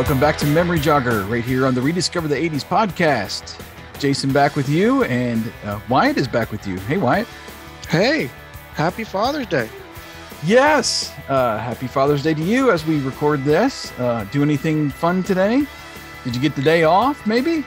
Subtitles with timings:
[0.00, 3.62] Welcome back to Memory Jogger, right here on the Rediscover the 80s podcast.
[3.98, 6.78] Jason back with you, and uh, Wyatt is back with you.
[6.78, 7.28] Hey, Wyatt.
[7.86, 8.30] Hey,
[8.72, 9.68] happy Father's Day.
[10.42, 11.12] Yes.
[11.28, 13.92] Uh, happy Father's Day to you as we record this.
[13.98, 15.66] Uh, do anything fun today?
[16.24, 17.62] Did you get the day off, maybe?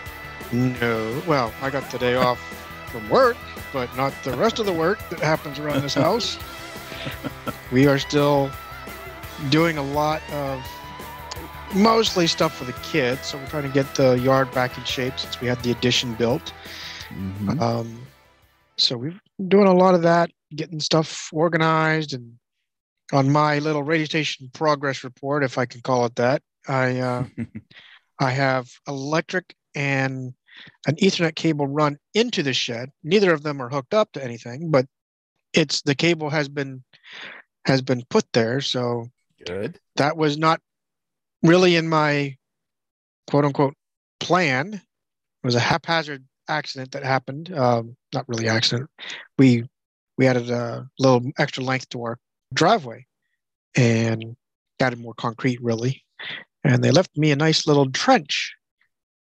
[0.52, 1.22] No.
[1.28, 2.40] Well, I got the day off
[2.88, 3.38] from work,
[3.72, 6.40] but not the rest of the work that happens around this house.
[7.72, 8.50] we are still
[9.52, 10.66] doing a lot of
[11.76, 13.28] mostly stuff for the kids.
[13.28, 16.14] So we're trying to get the yard back in shape since we had the addition
[16.16, 16.54] built.
[17.10, 17.60] Mhm.
[17.62, 18.08] Um,
[18.78, 22.34] so we've been doing a lot of that, getting stuff organized, and
[23.12, 27.26] on my little radio station progress report, if I can call it that, I uh,
[28.20, 30.34] I have electric and
[30.88, 32.90] an Ethernet cable run into the shed.
[33.04, 34.86] Neither of them are hooked up to anything, but
[35.54, 36.84] it's the cable has been
[37.66, 38.62] has been put there.
[38.62, 39.08] So
[39.46, 39.80] Good.
[39.96, 40.62] that was not
[41.44, 42.36] really in my
[43.30, 43.76] quote unquote
[44.20, 44.74] plan.
[44.74, 47.54] It was a haphazard accident that happened.
[47.54, 48.90] Um, not really accident.
[49.38, 49.68] We
[50.18, 52.20] we added a little extra length to our
[52.54, 53.06] driveway
[53.76, 54.36] and
[54.80, 56.04] added more concrete really.
[56.64, 58.54] And they left me a nice little trench.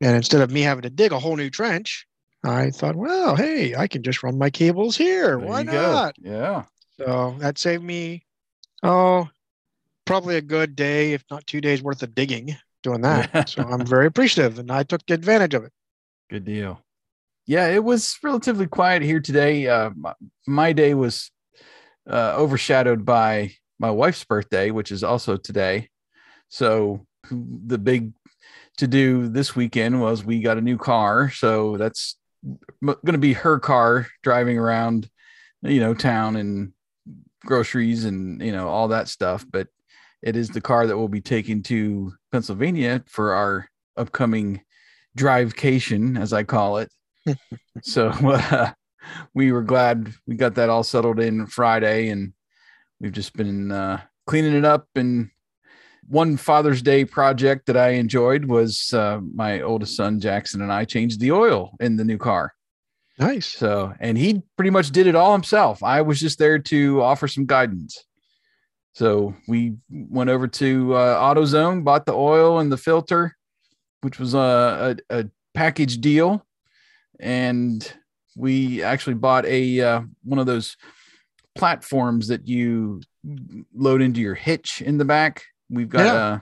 [0.02, 2.06] And instead of me having to dig a whole new trench,
[2.44, 5.38] I thought, well, hey, I can just run my cables here.
[5.38, 5.92] There Why you go.
[5.92, 6.16] not?
[6.20, 6.64] Yeah.
[6.98, 8.26] So that saved me,
[8.84, 9.30] oh,
[10.12, 13.48] probably a good day, if not two days worth of digging doing that.
[13.48, 15.72] So I'm very appreciative and I took advantage of it.
[16.30, 16.82] Good deal.
[17.46, 19.70] Yeah, it was relatively quiet here today.
[19.70, 20.14] Uh, my,
[20.46, 21.32] my day was
[22.10, 25.88] uh, overshadowed by my wife's birthday, which is also today.
[26.50, 28.12] So the big
[28.80, 31.32] to do this weekend was we got a new car.
[31.32, 32.18] So that's
[32.84, 35.10] going to be her car driving around,
[35.62, 36.74] you know, town and
[37.46, 39.46] groceries and you know all that stuff.
[39.50, 39.70] But
[40.22, 43.68] it is the car that we'll be taking to Pennsylvania for our
[43.98, 44.62] upcoming
[45.16, 46.92] drivecation, as I call it.
[47.84, 48.72] so uh,
[49.34, 52.34] we were glad we got that all settled in Friday, and
[53.00, 54.88] we've just been uh, cleaning it up.
[54.96, 55.30] And
[56.08, 60.86] one Father's Day project that I enjoyed was uh, my oldest son Jackson and I
[60.86, 62.54] changed the oil in the new car.
[63.18, 63.48] Nice.
[63.48, 65.84] So, and he pretty much did it all himself.
[65.84, 68.04] I was just there to offer some guidance.
[68.94, 73.38] So we went over to uh, AutoZone, bought the oil and the filter,
[74.02, 76.46] which was a, a, a package deal,
[77.20, 77.92] and
[78.36, 80.76] we actually bought a uh, one of those
[81.56, 83.02] platforms that you
[83.74, 85.44] load into your hitch in the back.
[85.70, 86.36] We've got Yeah.
[86.36, 86.42] a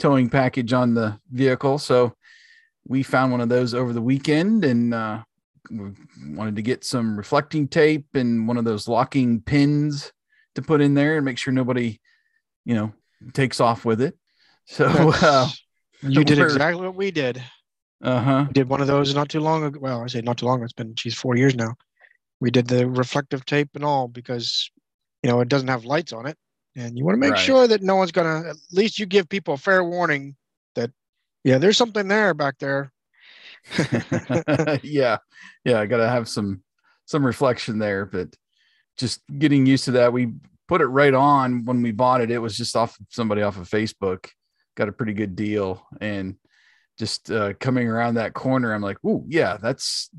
[0.00, 2.14] towing package on the vehicle, so
[2.86, 5.22] we found one of those over the weekend and uh,
[5.70, 5.90] we
[6.28, 10.12] wanted to get some reflecting tape and one of those locking pins
[10.54, 12.00] to put in there and make sure nobody,
[12.64, 12.92] you know,
[13.32, 14.16] takes off with it.
[14.66, 14.86] So,
[15.22, 15.48] uh,
[16.02, 17.42] you did exactly what we did.
[18.02, 18.46] uh huh.
[18.52, 19.78] Did one of those not too long ago.
[19.80, 20.62] Well, I say not too long.
[20.62, 21.74] It's been, she's four years now.
[22.40, 24.70] We did the reflective tape and all because,
[25.22, 26.36] you know, it doesn't have lights on it.
[26.76, 27.38] And you want to make Right.
[27.38, 30.36] sure that no one's going to, at least you give people a fair warning
[30.76, 30.90] that,
[31.44, 32.92] yeah, there's something there back there.
[34.82, 35.18] yeah,
[35.64, 35.80] yeah.
[35.80, 36.62] I gotta have some
[37.04, 38.28] some reflection there, but
[39.00, 40.12] just getting used to that.
[40.12, 40.34] We
[40.68, 42.30] put it right on when we bought it.
[42.30, 44.28] It was just off somebody off of Facebook.
[44.76, 46.36] Got a pretty good deal, and
[46.98, 50.10] just uh, coming around that corner, I'm like, "Ooh, yeah, that's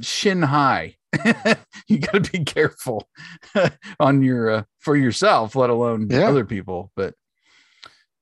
[0.00, 0.96] shin high."
[1.88, 3.08] you got to be careful
[4.00, 6.28] on your uh, for yourself, let alone Yeah.
[6.28, 6.90] other people.
[6.96, 7.14] But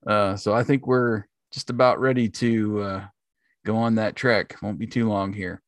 [0.06, 3.04] uh, so I think we're just about ready to uh,
[3.64, 4.56] go on that trek.
[4.62, 5.62] Won't be too long here.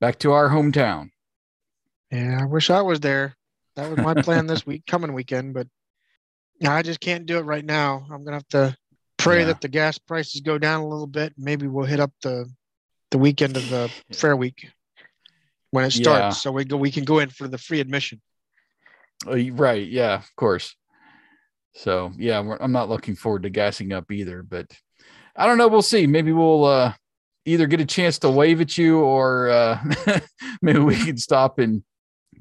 [0.00, 1.10] Back to our hometown.
[2.12, 3.34] Yeah, I wish I was there.
[3.76, 5.66] That was my plan this week, coming weekend, but
[6.64, 8.06] I just can't do it right now.
[8.10, 8.76] I'm gonna have to
[9.16, 9.46] pray Yeah.
[9.46, 11.32] that the gas prices go down a little bit.
[11.38, 12.50] Maybe we'll hit up the
[13.10, 14.68] the weekend of the fair week
[15.70, 16.30] when it starts, Yeah.
[16.30, 18.20] so we go we can go in for the free admission.
[19.26, 19.86] Oh, right?
[19.88, 20.76] Yeah, of course.
[21.74, 24.42] So yeah, we're, I'm not looking forward to gassing up either.
[24.42, 24.66] But
[25.34, 25.68] I don't know.
[25.68, 26.06] We'll see.
[26.06, 26.92] Maybe we'll uh,
[27.46, 29.82] either get a chance to wave at you, or uh,
[30.62, 31.82] maybe we can stop and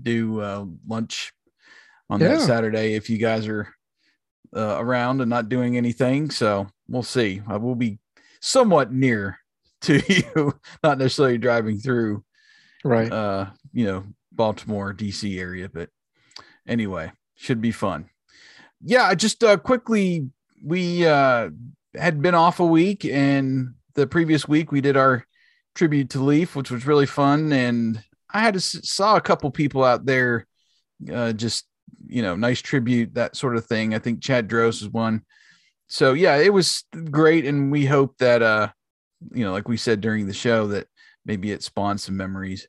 [0.03, 1.33] do uh, lunch
[2.09, 3.67] on that Saturday if you guys are
[4.55, 6.29] uh, around and not doing anything.
[6.29, 7.41] So we'll see.
[7.47, 7.99] I will be
[8.41, 9.37] somewhat near
[9.81, 10.53] to you,
[10.83, 12.23] not necessarily driving through
[12.83, 13.11] Right.
[13.11, 15.69] uh, you know, Baltimore, DC area.
[15.71, 15.89] But
[16.67, 18.09] anyway, should be fun.
[18.83, 20.29] Yeah, just uh, quickly,
[20.63, 21.49] we uh,
[21.95, 25.25] had been off a week, and the previous week we did our
[25.75, 27.53] tribute to Leaf, which was really fun.
[27.53, 30.47] And I had to saw a couple people out there,
[31.11, 31.65] uh, just
[32.07, 33.93] you know, nice tribute, that sort of thing.
[33.93, 35.23] I think Chad Dross is one.
[35.87, 38.69] so yeah, it was great, and we hope that uh,
[39.33, 40.87] you know, like we said during the show, that
[41.25, 42.67] maybe it spawned some memories,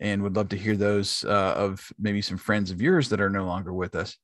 [0.00, 3.30] and would love to hear those uh, of maybe some friends of yours that are
[3.30, 4.16] no longer with us.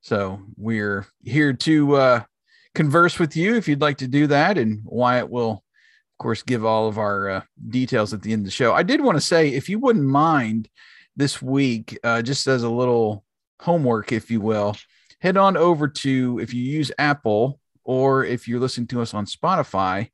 [0.00, 2.22] So we're here to uh,
[2.74, 5.64] converse with you if you'd like to do that, and Wyatt will,
[6.18, 8.74] of course, give all of our uh, details at the end of the show.
[8.74, 10.68] I did want to say, if you wouldn't mind,
[11.18, 13.24] this week, uh, just as a little
[13.60, 14.76] homework, if you will,
[15.20, 19.26] head on over to if you use Apple or if you're listening to us on
[19.26, 20.10] Spotify,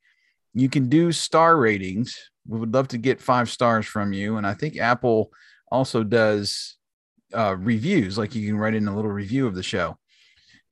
[0.55, 2.31] you can do star ratings.
[2.47, 4.39] We would love to get five stars from you.
[4.39, 5.31] And I think Apple
[5.71, 6.77] also does
[7.35, 9.99] uh, reviews, like you can write in a little review of the show.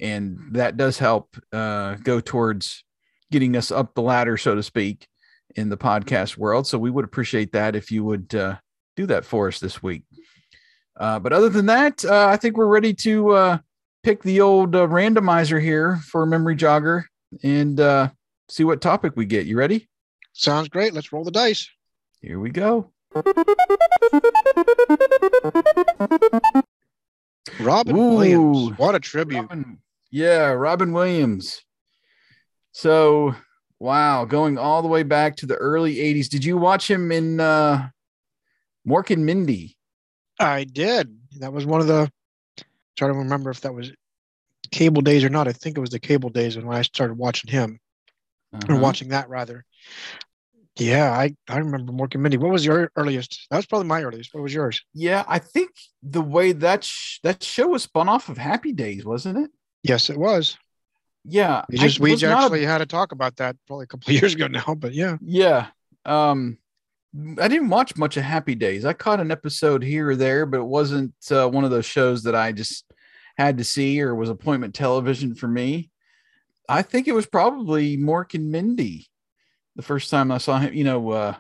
[0.00, 2.85] And that does help uh, go towards
[3.31, 5.08] getting us up the ladder, so to speak,
[5.56, 6.66] in the podcast world.
[6.66, 8.56] So we would appreciate that if you would uh,
[8.96, 10.04] do that for us this week.
[10.96, 13.58] Uh, but other than that, uh, I think we're ready to uh,
[14.02, 17.04] pick the old uh, randomizer here for memory jogger
[17.43, 18.10] and uh,
[18.49, 19.46] see what topic we get.
[19.46, 19.88] You ready?
[20.32, 20.93] Sounds great.
[20.93, 21.69] Let's roll the dice.
[22.20, 22.93] Here we go.
[27.60, 28.16] Robin Ooh.
[28.16, 28.78] Williams.
[28.78, 29.43] What a tribute.
[29.43, 29.78] Robin,
[30.10, 31.62] yeah, Robin Williams.
[32.72, 33.34] So,
[33.82, 36.29] wow, going all the way back to the early 80s.
[36.29, 37.88] Did you watch him in uh,
[38.87, 39.76] Mork and Mindy?
[40.38, 41.17] I did.
[41.40, 42.08] That was one of the.
[42.58, 42.62] i
[42.96, 43.90] Trying to remember if that was
[44.70, 45.49] cable days or not.
[45.49, 47.81] I think it was the cable days when I started watching him
[48.52, 48.79] or Uh-huh.
[48.79, 49.64] watching that rather.
[50.76, 52.38] Yeah, I I remember Mork and Mindy.
[52.38, 53.46] What was your earliest?
[53.50, 54.32] That was probably my earliest.
[54.32, 54.81] What was yours?
[54.94, 55.70] Yeah, I think
[56.02, 59.50] the way that sh- that show was spun off of Happy Days, wasn't it?
[59.82, 60.56] Yes, it was.
[61.25, 64.11] Yeah, We I we not a- actually had a talk about that probably a couple
[64.15, 64.75] of years ago now.
[64.75, 65.69] But yeah, Yeah.
[66.05, 66.59] Um
[67.39, 68.85] I didn't watch much of Happy Days.
[68.87, 72.23] I caught an episode here or there, but it wasn't uh, one of those shows
[72.23, 72.87] that I just
[73.37, 75.91] had to see or was appointment television for me.
[76.69, 79.09] I think it was probably Mork and Mindy
[79.77, 81.35] the first time I saw him, you know, uh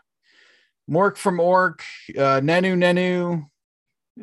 [0.90, 1.82] Mork from Ork,
[2.18, 3.46] uh Nanu Nanu.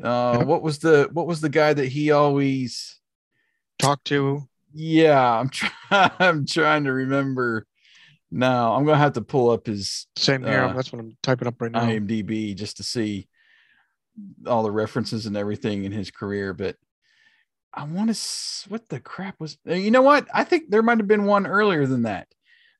[0.03, 2.99] Uh what was the what was the guy that he always
[3.79, 4.47] talked to.
[4.73, 5.71] Yeah, I'm trying
[6.19, 7.65] I'm trying to remember
[8.31, 8.75] now.
[8.75, 10.63] I'm gonna have to pull up his Same here.
[10.63, 11.81] Uh, That's what I'm typing up right now.
[11.81, 13.27] IMDb just to see
[14.45, 16.53] all the references and everything in his career.
[16.53, 16.75] But
[17.73, 20.27] I want to, what the crap was, uh, you know what?
[20.33, 22.27] I think there might have been one earlier than that.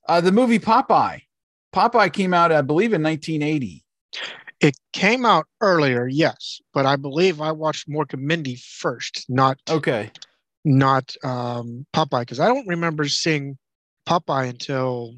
[0.07, 1.21] Uh, the movie Popeye.
[1.73, 3.85] Popeye came out, I believe, in 1980.
[4.59, 9.59] It came out earlier, yes, but I believe I watched Mork and Mindy first, not
[9.69, 10.11] Okay.
[10.65, 13.57] Not um, Popeye, because I don't remember seeing
[14.07, 15.15] Popeye until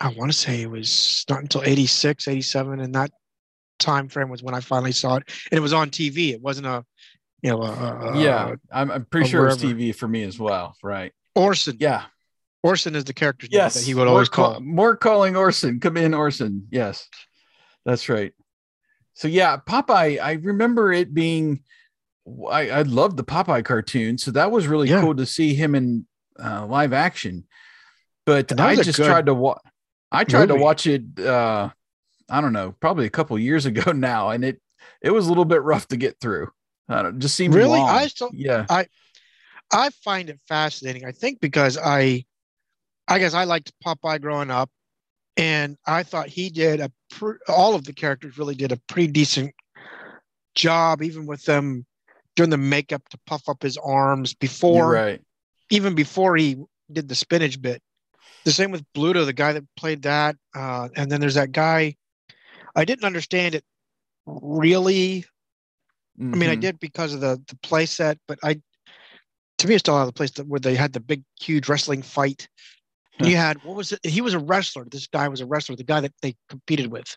[0.00, 3.10] I want to say it was not until 86, 87, and that
[3.78, 6.32] time frame was when I finally saw it, and it was on TV.
[6.32, 6.84] It wasn't a,
[7.42, 8.54] you know, a, a, yeah.
[8.72, 9.62] I'm, I'm pretty sure it was.
[9.62, 10.76] TV for me as well.
[10.82, 11.12] Right.
[11.34, 11.76] Orson.
[11.80, 12.04] Yeah.
[12.62, 13.74] Orson is the character Yes.
[13.74, 14.52] that he would always More call.
[14.52, 15.80] call, more calling Orson.
[15.80, 16.68] Come in, Orson.
[16.70, 17.08] Yes.
[17.84, 18.32] That's right.
[19.14, 21.64] So yeah, Popeye, I remember it being
[22.50, 24.18] I, I loved the Popeye cartoon.
[24.18, 25.00] So that was really Yeah.
[25.00, 26.06] cool to see him in
[26.42, 27.44] uh, live action.
[28.24, 29.58] But I just tried to watch
[30.12, 31.70] I tried to watch it uh
[32.30, 34.60] I don't know, probably a couple years ago now, and it
[35.00, 36.48] it was a little bit rough to get through.
[36.88, 37.78] I don't just seemed Really?
[37.78, 37.88] long.
[37.88, 38.66] I still- yeah.
[39.74, 41.06] I find it fascinating.
[41.06, 42.24] I think because I,
[43.08, 44.68] I guess I liked Popeye growing up,
[45.38, 49.10] and I thought he did a pr- all of the characters really did a pretty
[49.10, 49.54] decent
[50.54, 51.86] job, even with them
[52.36, 55.20] doing the makeup to puff up his arms before, right.
[55.70, 56.56] even before he
[56.90, 57.82] did the spinach bit.
[58.44, 61.96] The same with Bluto, the guy that played that, uh, and then there's that guy.
[62.74, 63.64] I didn't understand it
[64.26, 65.24] really
[66.20, 66.60] I mean, I Mhm.
[66.60, 68.60] did because of the the play set, but I,
[69.58, 71.68] to me, it's still out of the place that where they had the big, huge
[71.68, 72.48] wrestling fight.
[73.18, 74.04] And you had what was it?
[74.04, 74.84] He was a wrestler.
[74.84, 75.76] This guy was a wrestler.
[75.76, 77.16] The guy that they competed with,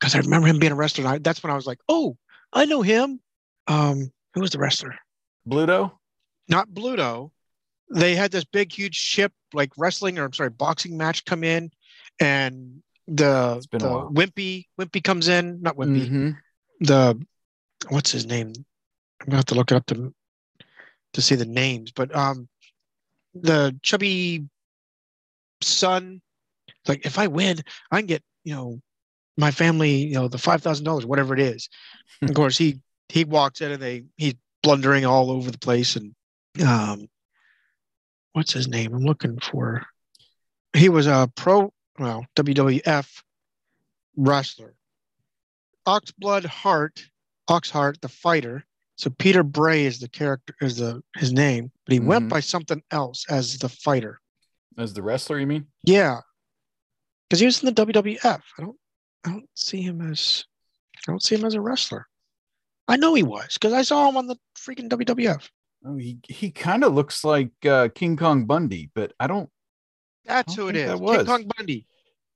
[0.00, 1.04] because I remember him being a wrestler.
[1.04, 2.16] And I, that's when I was like, oh,
[2.52, 3.20] I know him.
[3.66, 4.94] Um, who was the wrestler?
[5.48, 5.92] Bluto?
[6.48, 7.30] Not Bluto.
[7.94, 11.70] They had this big, huge ship like wrestling or I'm sorry, boxing match come in,
[12.20, 14.10] and the It's been a the.
[14.10, 15.60] Wimpy Wimpy comes in.
[15.62, 16.08] Not Wimpy.
[16.08, 16.36] Mhm.
[16.80, 17.24] the
[17.88, 18.52] what's his name?
[19.20, 20.14] I'm gonna have to look it up to
[21.12, 22.48] to see the names, but um,
[23.34, 24.48] the chubby
[25.62, 26.20] son,
[26.88, 27.60] like if I win,
[27.90, 28.80] I can get you know
[29.36, 31.68] my family, you know, the five thousand dollars, whatever it is.
[32.22, 36.14] of course, he he walks in and they he's blundering all over the place and
[36.66, 37.08] um,
[38.32, 38.94] what's his name?
[38.94, 39.84] I'm looking for.
[40.72, 43.22] He was a pro, well, WWF
[44.16, 44.74] wrestler.
[45.86, 47.04] Ox Oxblood Hart,
[47.48, 48.64] Oxheart, the fighter.
[48.96, 52.28] So Peter Bray is the character, is the his name, but he went Mhm.
[52.30, 54.20] by something else as the fighter.
[54.78, 55.66] As the wrestler, you mean?
[55.82, 56.20] Yeah,
[57.28, 58.42] because he was in the WWF.
[58.58, 58.76] I don't,
[59.24, 60.44] I don't see him as,
[61.06, 62.06] I don't see him as a wrestler.
[62.88, 65.48] I know he was because I saw him on the freaking WWF.
[65.86, 69.50] Oh, he he kind of looks like uh, King Kong Bundy, but I don't.
[70.24, 71.00] That's I don't who it is.
[71.00, 71.26] King.
[71.26, 71.86] Kong Bundy.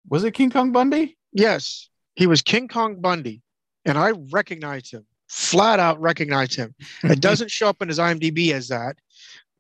[0.09, 1.17] Was it King Kong Bundy?
[1.33, 3.43] Yes, he was King Kong Bundy,
[3.85, 5.07] and I recognized him.
[5.28, 6.75] Flat out recognized him.
[7.05, 8.97] It doesn't show up in his IMDb as that,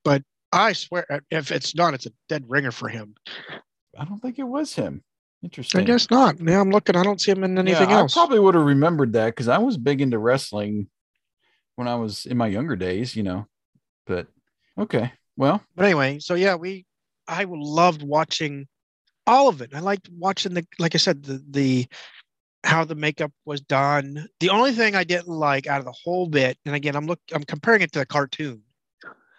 [0.04, 3.14] but I swear, if it's not, it's a dead ringer for him.
[3.98, 5.02] I don't think it was him.
[5.42, 5.82] Interesting.
[5.82, 6.40] I guess not.
[6.40, 6.96] Now I'm looking.
[6.96, 8.16] I don't see him in anything yeah, else.
[8.16, 10.88] I probably would have remembered that because I was big into wrestling
[11.76, 13.46] when I was in my younger days, you know.
[14.04, 14.26] But
[14.76, 16.86] okay, well, But anyway, so yeah, we
[17.28, 18.66] I loved watching
[19.28, 19.74] all of it.
[19.74, 21.86] I liked watching the like I said, the the
[22.64, 24.26] how the makeup was done.
[24.40, 27.20] The only thing I didn't like out of the whole bit, and again, I'm look
[27.32, 28.62] I'm comparing it to the cartoon,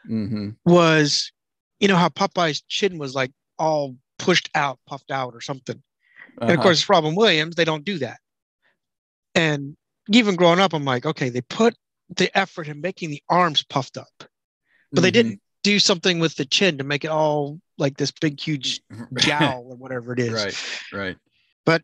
[0.06, 1.32] hmm was
[1.80, 5.82] you know how Popeye's chin was like all pushed out, puffed out or something.
[6.42, 6.64] And of Uh-huh.
[6.64, 8.20] course, Robin Williams, they don't do that.
[9.36, 9.76] And
[10.12, 11.76] even growing up, I'm like, okay, they put
[12.10, 14.08] the effort in making the arms puffed up,
[14.92, 15.14] but they Mhm.
[15.14, 18.82] didn't do something with the chin to make it all like this big, huge
[19.18, 20.32] jowl or whatever it is.
[20.34, 20.56] right,
[20.94, 21.18] right.
[21.66, 21.84] But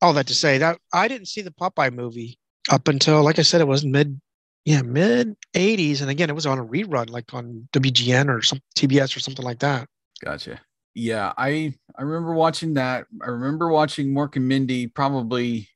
[0.00, 2.38] all that to say that I didn't see the Popeye movie
[2.70, 4.20] up until, like I said, it was mid,
[4.64, 6.00] yeah, mid 80s.
[6.00, 9.44] And again, it was on a rerun, like on WGN or some TBS or something
[9.44, 9.88] like that.
[10.24, 10.60] Gotcha.
[10.98, 13.06] Yeah, I I remember watching that.
[13.22, 15.68] I remember watching Mork and Mindy probably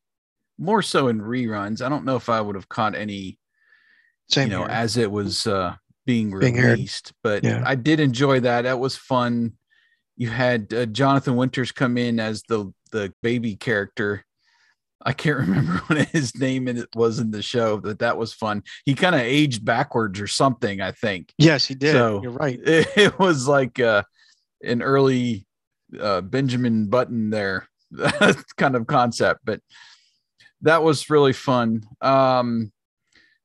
[0.59, 1.81] more so in reruns.
[1.85, 3.39] I don't know if I would have caught any,
[4.29, 4.71] Same you know, here.
[4.71, 5.75] as it was uh
[6.05, 7.63] being Being released, but Yeah.
[7.65, 8.63] I did enjoy that.
[8.63, 9.53] That was fun.
[10.17, 14.25] You had uh, Jonathan Winters come in as the the baby character.
[15.05, 18.33] I can't remember what his name in it was in the show, but that was
[18.33, 18.63] fun.
[18.85, 21.93] He kind of aged backwards or something, I think yes, he did.
[21.93, 22.59] So- You're right.
[22.65, 24.03] it, it was like uh,
[24.63, 25.47] an early
[25.99, 27.69] uh, Benjamin Button there
[28.57, 29.61] kind of concept, but
[30.63, 31.83] that was really fun.
[32.01, 32.73] Um,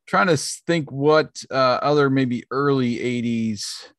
[0.05, 3.89] trying to think what uh, other maybe early 80s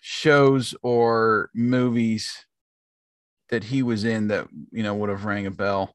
[0.00, 2.44] shows or movies
[3.50, 5.94] that he was in that you know would have rang a bell.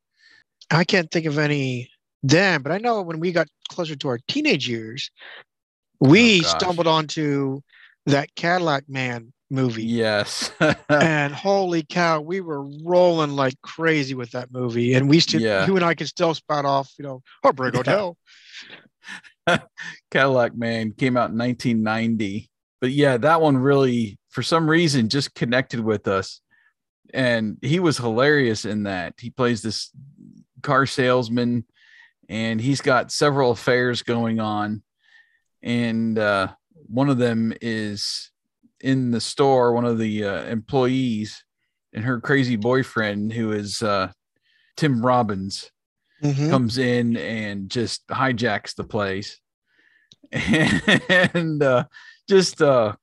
[0.72, 1.90] I can't think of any
[2.24, 5.12] then, but I know when we got closer to our teenage years,
[6.00, 7.62] we Oh, stumbled onto
[8.06, 9.84] that Cadillac Man movie.
[9.86, 10.52] Yes.
[10.90, 14.94] And holy cow, we were rolling like crazy with that movie.
[14.94, 15.68] And we still, Yeah.
[15.68, 17.80] you and I can still spout off, you know, Heartbreak Yeah.
[17.80, 18.18] Hotel.
[20.12, 22.50] Cadillac Man came out in 1990.
[22.82, 26.42] But yeah, that one really, for some reason, just connected with us.
[27.14, 29.14] And he was hilarious in that.
[29.20, 29.92] He plays this
[30.62, 31.66] car salesman
[32.30, 34.84] and he's got several affairs going on.
[35.64, 36.50] And uh,
[36.88, 38.32] one of them is
[38.82, 41.44] in the store, one of the uh, employees
[41.94, 44.12] and her crazy boyfriend, who is uh,
[44.76, 45.72] Tim Robbins
[46.24, 46.50] Mhm.
[46.50, 49.40] comes in and just hijacks the place.
[51.34, 51.86] And uh,
[52.28, 52.96] just uh,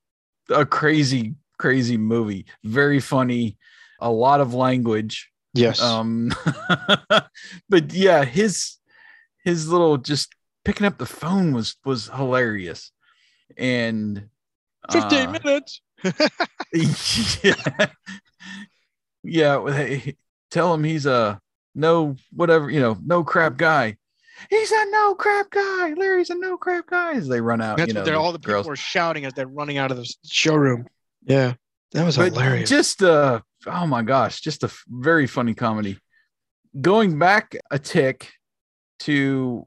[0.50, 2.46] a crazy crazy movie.
[2.64, 3.56] Very funny.
[4.00, 5.30] A lot of language.
[5.54, 5.80] Yes.
[5.80, 6.32] um
[7.68, 8.78] but yeah his
[9.44, 12.90] his little just picking up the phone was was hilarious.
[13.56, 14.28] And
[14.90, 15.80] 15 uh, minutes.
[17.42, 17.54] yeah.
[19.24, 19.56] yeah.
[19.56, 20.16] well, Hey,
[20.50, 21.40] tell him he's a
[21.74, 23.96] no, whatever, you know, no crap guy.
[24.50, 25.94] He's a no crap guy.
[25.94, 27.14] Larry's a no crap guy.
[27.14, 28.66] As they run out, That's you know, what they're, all the people girls.
[28.66, 30.86] were shouting as they're running out of the showroom.
[31.24, 31.54] Yeah.
[31.92, 32.68] That was But hilarious.
[32.68, 35.98] just, uh, oh my gosh, just a f- very funny comedy.
[36.80, 38.32] Going back a tick
[39.00, 39.66] to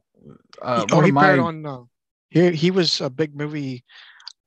[0.62, 1.79] uh, oh, one he of my, on, uh,
[2.29, 3.86] he, he was a big movie,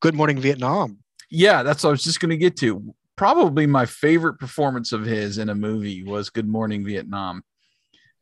[0.01, 0.99] Good Morning Vietnam.
[1.31, 2.95] yeah, that's what I was just going to get to.
[3.17, 7.43] Probably my favorite performance of his in a movie was Good Morning Vietnam.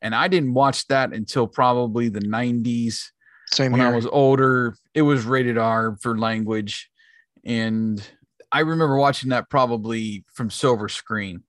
[0.02, 3.04] And I didn't watch that until probably the 90s
[3.52, 3.90] Same when here.
[3.90, 4.74] I was older.
[4.94, 6.90] It was rated R for language.
[7.44, 8.02] And
[8.50, 11.42] I remember watching that probably from silver screen,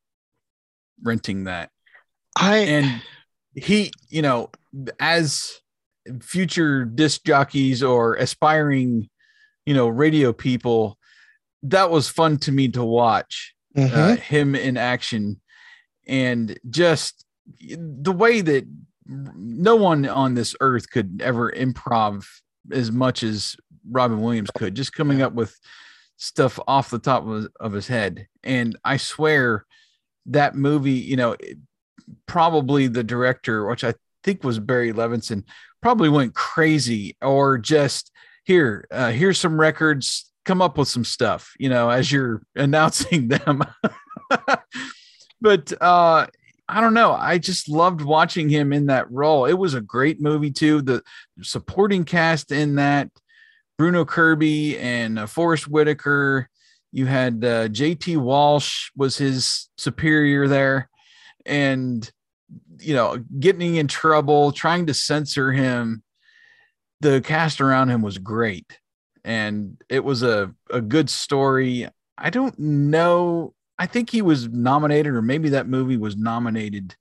[1.02, 1.72] renting that.
[2.38, 3.02] I, And
[3.56, 4.52] he, you know,
[5.00, 5.60] as
[6.22, 9.10] future disc jockeys or aspiring,
[9.70, 10.98] you know, radio people,
[11.62, 13.92] that was fun to me to watch Mhm.
[13.94, 15.40] uh, him in action
[16.08, 17.24] and just
[17.60, 18.66] the way that
[19.06, 22.26] no one on this earth could ever improv
[22.72, 23.56] as much as
[23.92, 25.56] Robin Williams could, just coming up with
[26.18, 28.28] stuff off the top of his, of his head.
[28.44, 29.68] And I swear
[30.26, 31.60] that movie, you know, it-
[32.26, 35.44] probably the director, which I think was Barry Levinson,
[35.80, 38.12] probably went crazy or just
[38.50, 43.28] here, uh, here's some records, come up with some stuff, you know, as you're announcing
[43.28, 43.64] them.
[45.42, 46.26] but uh
[46.72, 47.14] I don't know.
[47.14, 49.46] I just loved watching him in that role.
[49.46, 50.84] It was a great movie too.
[50.84, 51.02] The
[51.42, 53.10] supporting cast in that
[53.80, 56.48] Bruno Kirby and uh, Forest Whitaker.
[56.92, 60.90] You had uh, JT Walsh was his superior there,
[61.44, 62.10] and
[62.80, 66.04] you know, getting in trouble, trying to censor him.
[67.02, 68.80] The cast around him was great,
[69.24, 71.88] and it was a a good story.
[72.18, 76.96] I don't know I think he was nominated, or maybe that movie was nominated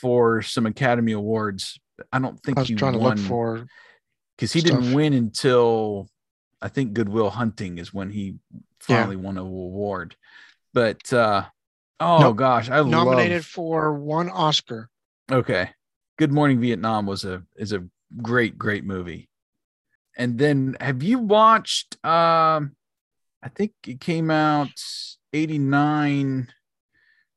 [0.00, 1.80] for some Academy Awards.
[2.12, 3.66] I don't think I was he trying won to look for.
[4.36, 4.80] because he stuff.
[4.80, 6.08] didn't win until
[6.62, 8.36] I think Good Will Hunting is when he
[8.78, 10.14] finally won an award.
[10.72, 11.44] But uh
[11.98, 14.88] oh gosh, I Nominated love for one Oscar.
[15.30, 15.70] Okay.
[16.18, 17.82] Good Morning Vietnam was a is a
[18.22, 19.28] great great movie.
[20.16, 22.76] And then have you watched um
[23.42, 24.70] I think it came out
[25.32, 26.48] 89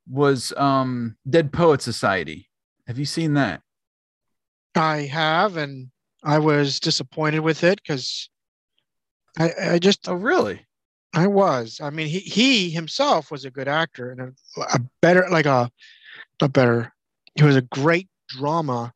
[0.09, 2.49] was um Dead Poet Society.
[2.87, 3.61] Have you seen that?
[4.75, 5.89] I have, and
[6.23, 8.29] I was disappointed with it because
[9.37, 10.65] I, I just Oh really?
[11.13, 11.79] I was.
[11.81, 15.69] I mean, he he himself was a good actor and a, a better, like a,
[16.41, 16.93] a better.
[17.35, 18.93] He was a great drama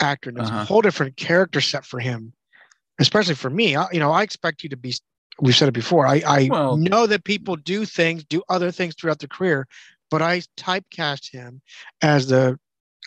[0.00, 0.30] actor.
[0.30, 0.60] And there's Uh-huh.
[0.62, 2.32] a whole different character set for him,
[2.98, 3.76] especially for me.
[3.76, 4.94] I, you know, I expect you to be.
[5.40, 6.06] We've said it before.
[6.06, 9.66] I I Well- know that people do things, do other things throughout their career,
[10.10, 11.60] but I typecast him
[12.02, 12.58] as the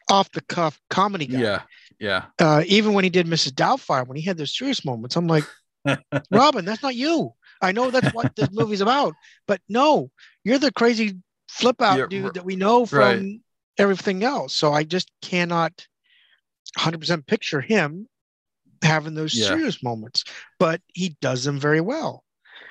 [0.09, 1.39] off the cuff comedy guy.
[1.39, 1.61] Yeah.
[1.99, 2.25] Yeah.
[2.39, 3.51] Uh, even when he did Mrs.
[3.53, 5.43] Doubtfire, when he had those serious moments, I'm like,
[6.31, 7.33] Robin, that's not you.
[7.61, 9.13] I know that's what this movie's about,
[9.47, 10.11] but no,
[10.43, 11.17] you're the crazy
[11.49, 13.39] flip out Yeah, dude that we know from right.
[13.77, 14.53] everything else.
[14.53, 15.87] So I just cannot
[16.77, 18.07] 100% picture him
[18.81, 19.47] having those Yeah.
[19.47, 20.23] serious moments,
[20.59, 22.23] but he does them very well.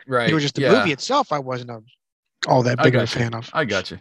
[0.07, 0.31] Right.
[0.31, 0.73] It was just the yeah.
[0.73, 1.83] movie itself I wasn't a,
[2.47, 3.51] all that big of a fan of.
[3.53, 3.99] I got you.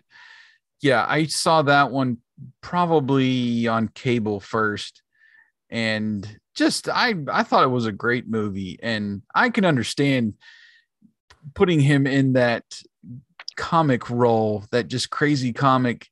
[0.82, 2.18] Yeah, I saw that one
[2.62, 5.02] probably on cable first,
[5.70, 10.36] and just I I thought it was a great movie, and I can understand
[11.54, 12.64] putting him in that
[13.56, 16.08] comic role, that just crazy comic,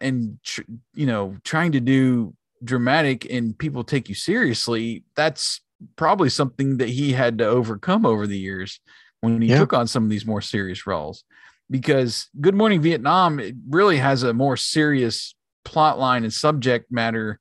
[0.00, 0.62] and tr-
[0.94, 5.04] you know trying to do dramatic and people take you seriously.
[5.16, 5.60] That's
[5.96, 8.80] probably something that he had to overcome over the years
[9.20, 9.58] when he Yeah.
[9.58, 11.24] took on some of these more serious roles
[11.70, 17.40] because Good Morning Vietnam it really has a more serious plot line and subject matter,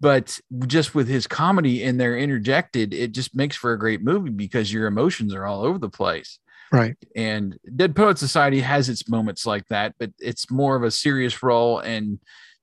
[0.00, 4.30] but just with his comedy in there interjected, it just makes for a great movie
[4.30, 6.38] because your emotions are all over the place.
[6.70, 6.96] Right.
[7.16, 11.42] And Dead Poet Society has its moments like that, but it's more of a serious
[11.42, 12.18] role and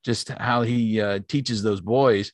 [0.06, 2.32] just how he uh, teaches those boys.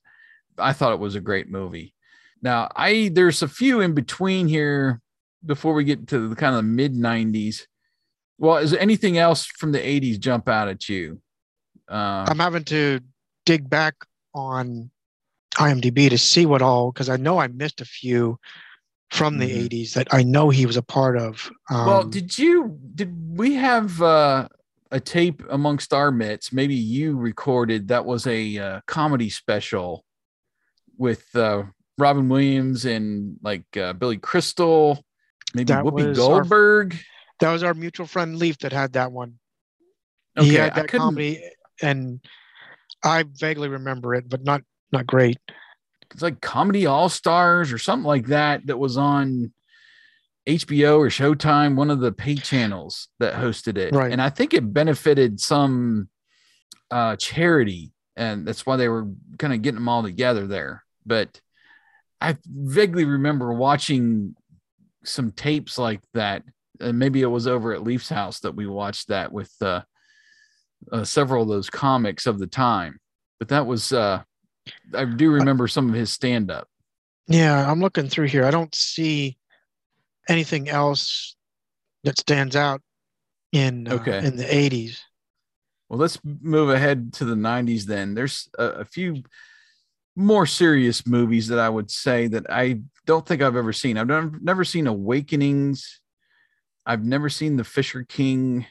[0.57, 1.95] I thought it was a great movie.
[2.41, 4.99] Now, I there's a few in between here
[5.45, 7.61] before we get to the kind of mid 90s.
[8.37, 11.21] Well, is there anything else from the 80s jump out at you?
[11.89, 12.99] Uh, I'm having to
[13.45, 13.95] dig back
[14.33, 14.89] on
[15.55, 18.39] IMDb to see what all because I know I missed a few
[19.11, 19.65] from the Mhm.
[19.65, 21.49] 80s that I know he was a part of.
[21.69, 24.47] Um, well, did you did we have uh,
[24.91, 26.51] a tape amongst our mitts?
[26.53, 30.03] Maybe you recorded that was a uh, comedy special
[30.97, 31.63] with uh,
[31.97, 35.03] Robin Williams and like uh, Billy Crystal,
[35.53, 36.97] maybe That Whoopi was our- Goldberg.
[37.39, 39.35] that was our mutual friend Leaf that had that one.
[40.37, 41.43] Okay, he had that comedy,
[41.81, 42.19] and
[43.03, 44.61] I vaguely remember it, but not
[44.93, 45.37] not great.
[46.13, 49.51] it's like Comedy All Stars or something like that that was on
[50.47, 53.93] HBO or Showtime, one of the pay channels that hosted it.
[53.93, 54.11] Right.
[54.11, 56.09] And I think it benefited some
[56.89, 60.83] uh charity, and that's why they were kind of getting them all together there.
[61.05, 61.39] But
[62.19, 64.35] I vaguely remember watching
[65.03, 66.43] some tapes like that.
[66.79, 69.81] And maybe it was over at Leaf's house that we watched that with uh,
[70.91, 72.99] uh several of those comics of the time.
[73.39, 74.23] But that was uh
[74.95, 76.67] I do remember some of his stand up.
[77.27, 78.45] Yeah, I'm looking through here.
[78.45, 79.37] I don't see
[80.27, 81.35] anything else
[82.03, 82.81] that stands out
[83.51, 84.25] in uh, Okay.
[84.25, 84.99] in the 80s.
[85.89, 88.13] Well, let's move ahead to the 90s then.
[88.13, 89.23] There's a, a few
[90.15, 93.97] more serious movies that I would say that I don't think I've ever seen.
[93.97, 95.99] I've never, never seen Awakenings.
[96.85, 98.65] I've never seen The Fisher King.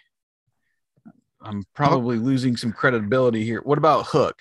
[1.43, 3.61] I'm probably losing some credibility here.
[3.63, 4.37] What about Hook?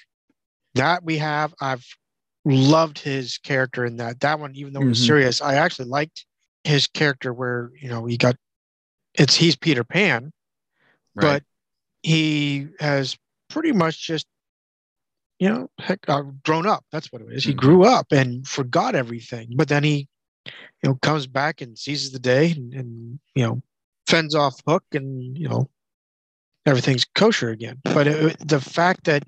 [0.76, 1.54] That we have.
[1.62, 1.86] I've
[2.46, 4.20] loved his character in that.
[4.22, 5.06] That one, even though it was Mhm.
[5.08, 6.26] serious, I actually liked
[6.64, 8.36] his character where you know he got
[9.14, 10.32] it's he's Peter Pan,
[11.16, 11.44] but
[12.04, 13.18] he has
[13.50, 14.28] pretty much just
[15.40, 16.86] you know heck uh, grown up.
[16.92, 17.44] That's what it is.
[17.44, 17.58] He Mhm.
[17.58, 20.08] grew up and forgot everything, but then he
[20.46, 23.62] you know, comes back and seizes the day and, and you know,
[24.08, 25.70] fends off Hook and, you know,
[26.66, 27.80] everything's kosher again.
[27.84, 29.24] But it, the fact that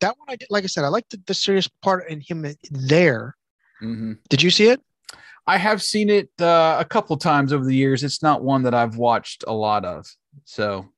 [0.00, 2.44] that one, I did, like I said, I like the, the serious part in him
[2.70, 3.36] there.
[3.80, 4.14] Mm-hmm.
[4.28, 4.80] Did you see it?
[5.46, 8.02] I have seen it uh, a couple times over the years.
[8.02, 10.06] It's not one that I've watched a lot of.
[10.44, 10.88] So,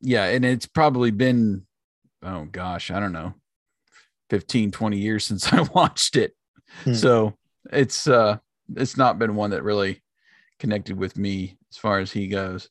[0.00, 1.66] yeah, and it's probably been,
[2.22, 3.34] oh gosh, I don't know,
[4.30, 6.34] 15, 20 years since I watched it.
[6.84, 6.94] Hmm.
[6.94, 7.34] So
[7.70, 8.38] it's uh
[8.74, 10.02] it's not been one that really
[10.58, 12.68] connected with me as far as he goes.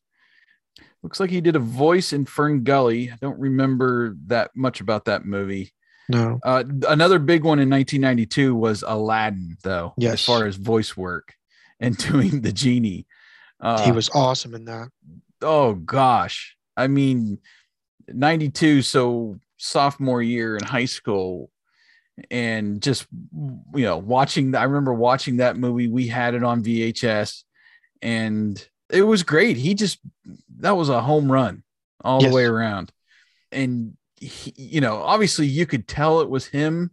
[1.03, 3.11] Looks like he did a voice in FernGully.
[3.11, 5.73] I don't remember that much about that movie.
[6.11, 6.39] No.
[6.43, 10.13] Uh, another big one in 1992 was Aladdin, though, yes.
[10.13, 11.35] as far as voice work
[11.79, 13.07] and doing the genie.
[13.59, 14.89] Uh, he was awesome in that.
[15.41, 17.39] Oh gosh, I mean,
[18.07, 18.81] 92.
[18.81, 21.49] So sophomore year in high school,
[22.29, 23.07] and just
[23.75, 24.55] you know watching.
[24.55, 25.87] I remember watching that movie.
[25.87, 27.43] We had it on VHS,
[28.01, 29.57] and it was great.
[29.57, 29.99] He just
[30.57, 31.63] that was a home run
[32.03, 32.29] all yes.
[32.29, 32.91] the way around,
[33.51, 36.91] and he, you know, obviously you could tell it was him.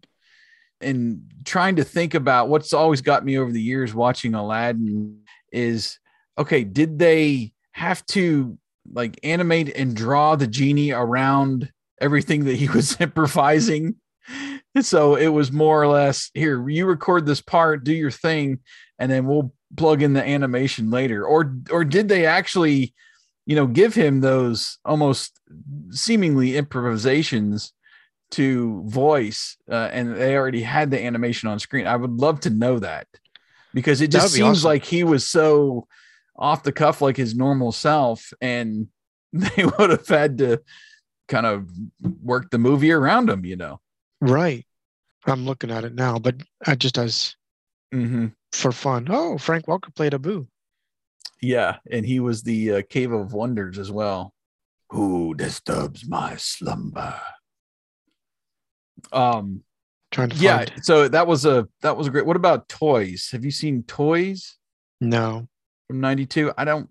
[0.81, 5.99] And trying to think about what's always got me over the years watching Aladdin is
[6.39, 8.57] okay, did they have to
[8.93, 13.97] like animate and draw the genie around everything that he was improvising?
[14.81, 18.61] so it was more or less here, you record this part, do your thing,
[18.99, 21.27] and then we'll plug in the animation later.
[21.27, 22.95] Or or did they actually
[23.49, 25.41] you know, give him those almost
[25.89, 27.73] seemingly improvisations
[28.33, 31.87] to voice, uh, and they already had the animation on screen.
[31.87, 33.07] I would love to know that
[33.73, 34.69] because it just seems awesome.
[34.69, 35.89] like he was so
[36.37, 38.89] off the cuff, like his normal self, and
[39.33, 40.61] they would have had to
[41.27, 41.71] kind of
[42.23, 43.81] work the movie around him, you know.
[44.21, 44.67] Right.
[45.25, 46.35] I'm looking at it now, but
[46.67, 47.35] I just as
[47.95, 48.27] mm-hmm.
[48.53, 49.07] for fun.
[49.09, 50.47] Oh, Frank Welker played Abu.
[51.41, 54.35] Yeah, and he was the uh, Cave of Wonders as well.
[54.91, 57.21] Who disturbs my slumber?
[59.13, 59.63] Um,
[60.11, 60.59] trying to yeah.
[60.59, 60.73] Find.
[60.83, 62.27] So that was a that was a great.
[62.27, 63.29] What about Toys?
[63.33, 64.57] Have you seen Toys?
[65.01, 65.49] No.
[65.87, 66.89] From '92, I don't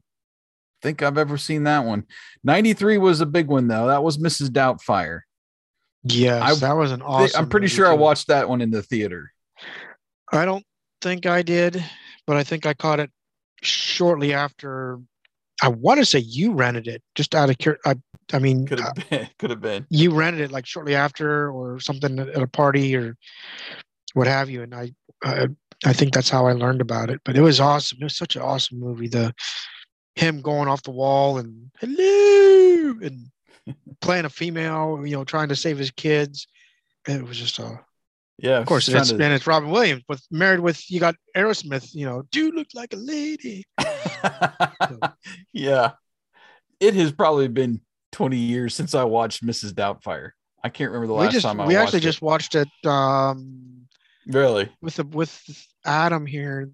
[0.82, 2.06] think I've ever seen that one.
[2.44, 3.88] '93 was a big one though.
[3.88, 4.50] That was Mrs.
[4.50, 5.22] Doubtfire.
[6.04, 7.44] Yes, I, that was an awesome.
[7.44, 7.92] I'm pretty sure too.
[7.92, 9.32] I watched that one in the theater.
[10.32, 10.66] I don't
[11.02, 11.84] think I did,
[12.26, 13.12] but I think I caught it
[13.62, 15.00] shortly after
[15.62, 17.96] I want to say you rented it just out of cur- I,
[18.32, 19.86] I mean could have uh, been could have been.
[19.89, 23.15] you rented it like shortly after or something at a party or
[24.13, 24.91] what have you and I
[25.24, 25.48] I,
[25.86, 28.00] I think that's how I learned about it but it was awesome.
[28.02, 29.34] It was such an awesome movie the
[30.15, 33.28] him going off the wall and hello and
[34.02, 36.48] playing a female you know trying to save his kids.
[37.08, 37.80] It was just a
[38.38, 38.88] yeah, of course.
[38.88, 39.15] It's, to...
[39.15, 41.93] And it's Robin Williams, with married with you got Aerosmith.
[41.93, 43.65] You know, do look like a lady.
[43.80, 45.00] so.
[45.54, 45.91] Yeah,
[46.80, 49.73] it has probably been twenty years since I watched Mrs.
[49.73, 50.32] Doubtfire.
[50.63, 51.63] I can't remember the last just, time I.
[51.63, 52.04] Watched We actually it.
[52.04, 52.67] just watched it.
[52.86, 53.88] Um,
[54.28, 54.69] really?
[54.82, 55.41] With the with
[55.86, 56.69] Adam here.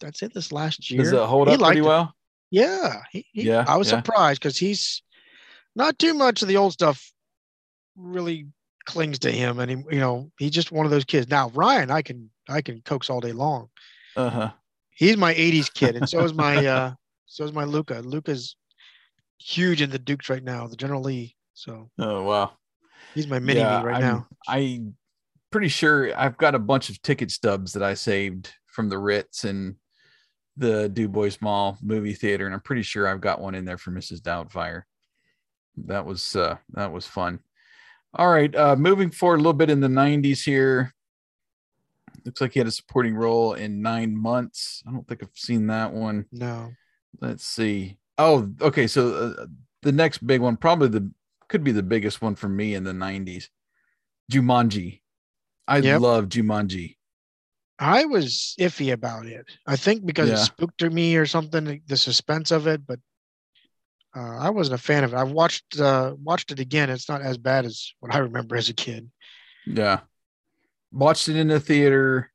[0.00, 0.32] That's it.
[0.32, 1.02] This last year.
[1.02, 2.14] Does it hold he up pretty well?
[2.50, 3.02] Yeah.
[3.10, 3.64] He, he, yeah.
[3.66, 3.98] I was yeah.
[3.98, 5.02] surprised because he's
[5.74, 7.12] not too much of the old stuff.
[7.96, 8.46] Really
[8.88, 11.28] clings to him, and he, you know, he's just one of those kids.
[11.28, 13.68] Now Ryan, I can I can coax all day long.
[14.16, 14.50] Uh huh.
[14.90, 16.94] He's my '80s kid, and so is my uh
[17.26, 18.00] so is my Luca.
[18.00, 18.56] Luca's
[19.38, 21.36] huge in the Dukes right now, the General Lee.
[21.54, 21.90] So.
[21.98, 22.52] Oh wow.
[23.14, 24.26] He's my mini yeah, right I'm, now.
[24.48, 24.96] I'm
[25.50, 29.44] pretty sure I've got a bunch of ticket stubs that I saved from the Ritz
[29.44, 29.76] and
[30.56, 33.90] the DuBois Mall movie theater, and I'm pretty sure I've got one in there for
[33.90, 34.20] Mrs.
[34.20, 34.82] Doubtfire.
[35.86, 37.40] That was uh, that was fun.
[38.14, 40.94] All right, uh, moving forward a little bit in the 90s here.
[42.24, 44.82] Looks like he had a supporting role in Nine Months.
[44.86, 46.26] I don't think I've seen that one.
[46.32, 46.72] No.
[47.20, 47.98] Let's see.
[48.16, 48.86] Oh, okay.
[48.86, 49.46] So uh,
[49.82, 51.10] the next big one, probably the
[51.48, 53.48] could be the biggest one for me in the 90s.
[54.30, 55.00] Jumanji.
[55.66, 56.00] I yep.
[56.00, 56.96] love Jumanji.
[57.78, 59.46] I was iffy about it.
[59.66, 60.34] I think because yeah.
[60.34, 62.98] it spooked me or something, the suspense of it, but
[64.16, 65.16] uh, I wasn't a fan of it.
[65.16, 66.90] I watched uh, watched it again.
[66.90, 69.10] It's not as bad as what I remember as a kid.
[69.66, 70.00] Yeah,
[70.92, 72.30] watched it in the theater.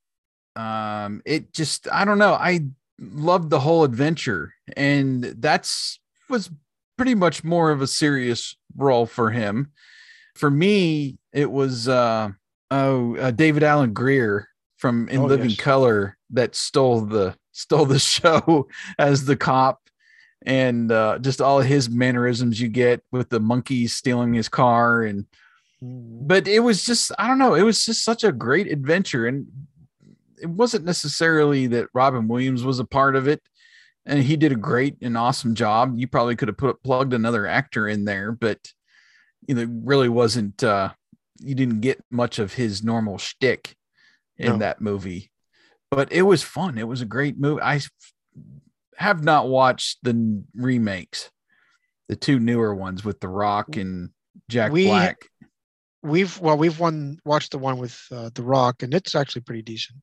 [0.56, 2.34] Um, it just I don't know.
[2.34, 2.62] I
[3.00, 6.50] loved the whole adventure, and that's was
[6.98, 9.72] pretty much more of a serious role for him.
[10.36, 12.30] For me, it was uh,
[12.70, 15.60] oh uh, David Alan Grier from In oh, Living yes.
[15.60, 18.68] Color that stole the stole the show
[19.00, 19.83] as the cop
[20.46, 25.26] and uh, just all his mannerisms you get with the monkeys stealing his car and
[25.82, 26.28] mm-hmm.
[26.28, 29.48] but it was just i don't know it was just such a great adventure and
[30.44, 33.42] it wasn't necessarily that Robin Williams was a part of it,
[34.06, 35.94] and he did a great and awesome job.
[35.98, 38.60] You probably could have put plugged another actor in there, but
[39.48, 40.62] you know, really wasn't.
[40.62, 40.92] uh
[41.40, 43.76] You didn't get much of his normal shtick
[44.38, 44.58] in No.
[44.58, 45.32] that movie,
[45.90, 46.78] but it was fun.
[46.78, 47.62] It was a great movie.
[47.62, 47.80] I
[49.04, 51.30] have not watched the remakes,
[52.10, 54.10] the two newer ones with The Rock and
[54.50, 55.18] Jack We- Black.
[56.02, 59.62] We've well, we've one watched the one with uh, The Rock, and it's actually pretty
[59.62, 60.00] decent.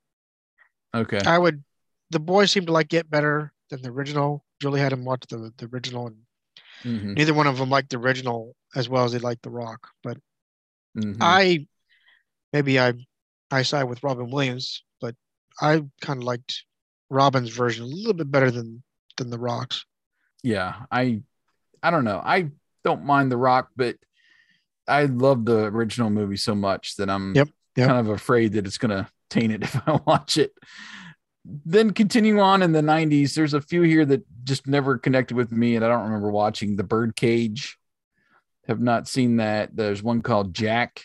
[0.95, 1.21] Okay.
[1.27, 1.63] I would.
[2.09, 4.43] The boys seem to like it better than the original.
[4.63, 6.17] Julie had him watch the the original, and
[6.85, 9.89] Mhm, neither one of them liked the original as well as they liked The Rock.
[10.03, 10.17] But
[10.97, 11.19] mhm.
[11.21, 11.67] I
[12.55, 12.95] maybe I
[13.51, 15.15] I side with Robin Williams, but
[15.61, 16.65] I kind of liked
[17.11, 18.83] Robin's version a little bit better than
[19.21, 19.85] than The Rock's.
[20.43, 21.23] yeah i
[21.83, 22.21] i don't know.
[22.25, 22.51] I
[22.85, 23.97] don't mind the rock but
[24.89, 27.89] i love the original movie so much that i'm Yep, yep.
[27.89, 30.53] kind of afraid that it's going to taint it if i watch it.
[31.45, 35.53] Then continue on in the 90s there's a few here that just never connected with
[35.53, 36.77] me and i don't remember watching.
[36.77, 37.77] The birdcage.
[38.69, 39.75] Have not seen that.
[39.75, 41.03] There's one called jack.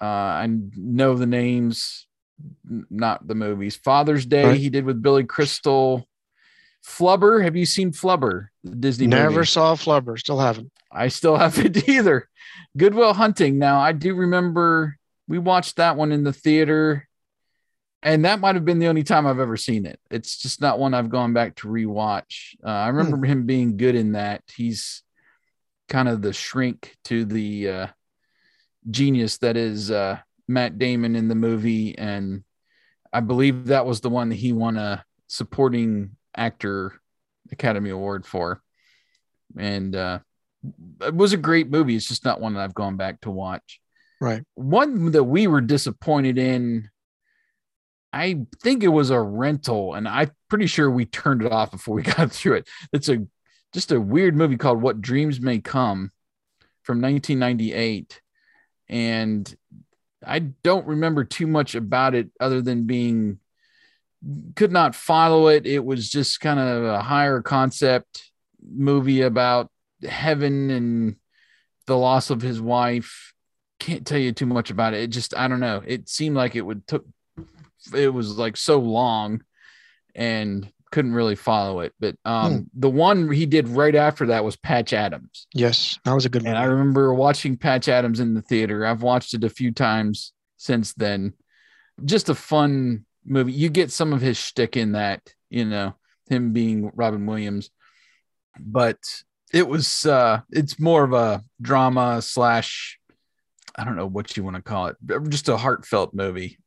[0.00, 0.04] Uh
[0.44, 2.06] i know the names
[2.90, 3.76] not the movies.
[3.76, 4.60] Father's day Right.
[4.60, 6.08] he did with billy crystal
[6.84, 8.48] Flubber, have you seen Flubber?
[8.62, 9.46] The Disney Never movie?
[9.46, 10.70] saw Flubber, still haven't.
[10.92, 12.28] I still haven't either.
[12.76, 13.58] Good Will Hunting.
[13.58, 17.08] Now I do remember we watched that one in the theater,
[18.02, 19.98] and that might have been the only time I've ever seen it.
[20.10, 22.54] It's just not one I've gone back to rewatch.
[22.62, 24.42] Uh, I remember him being good in that.
[24.54, 25.02] He's
[25.88, 27.86] kind of the shrink to the uh,
[28.90, 32.44] genius that is uh, Matt Damon in the movie, and
[33.10, 37.00] I believe that was the one that he won a supporting actor
[37.52, 38.62] Academy Award for,
[39.56, 40.18] and uh,
[41.00, 41.96] it was a great movie.
[41.96, 43.80] It's just not one that I've gone back to watch.
[44.20, 44.42] Right.
[44.54, 46.90] One that we were disappointed in.
[48.12, 51.96] I think it was a rental, and I'm pretty sure we turned it off before
[51.96, 52.68] we got through it.
[52.92, 53.26] It's a
[53.72, 56.12] just a weird movie called What Dreams May Come
[56.84, 58.20] from 1998.
[58.88, 59.52] And
[60.24, 63.40] I don't remember too much about it other than being
[64.56, 65.66] could not follow it.
[65.66, 68.30] It was just kind of a higher concept
[68.66, 69.70] movie about
[70.08, 71.16] heaven and
[71.86, 73.32] the loss of his wife.
[73.80, 75.02] Can't tell you too much about it.
[75.02, 75.82] It just I don't know.
[75.86, 77.04] It seemed like it would took
[77.94, 79.42] it was like so long
[80.14, 81.92] and couldn't really follow it.
[82.00, 82.60] But um Hmm.
[82.74, 85.46] the one he did right after that was Patch Adams.
[85.52, 88.86] Yes, that was a good And I remember watching Patch Adams in the theater.
[88.86, 91.34] I've watched it a few times since then.
[92.04, 93.52] Just a fun movie.
[93.52, 95.94] You get some of his shtick in that, you know,
[96.28, 97.70] him being Robin Williams.
[98.58, 98.98] But
[99.52, 102.98] it was uh it's more of a drama slash
[103.76, 104.96] I don't know what you want to call it,
[105.28, 106.58] just a heartfelt movie.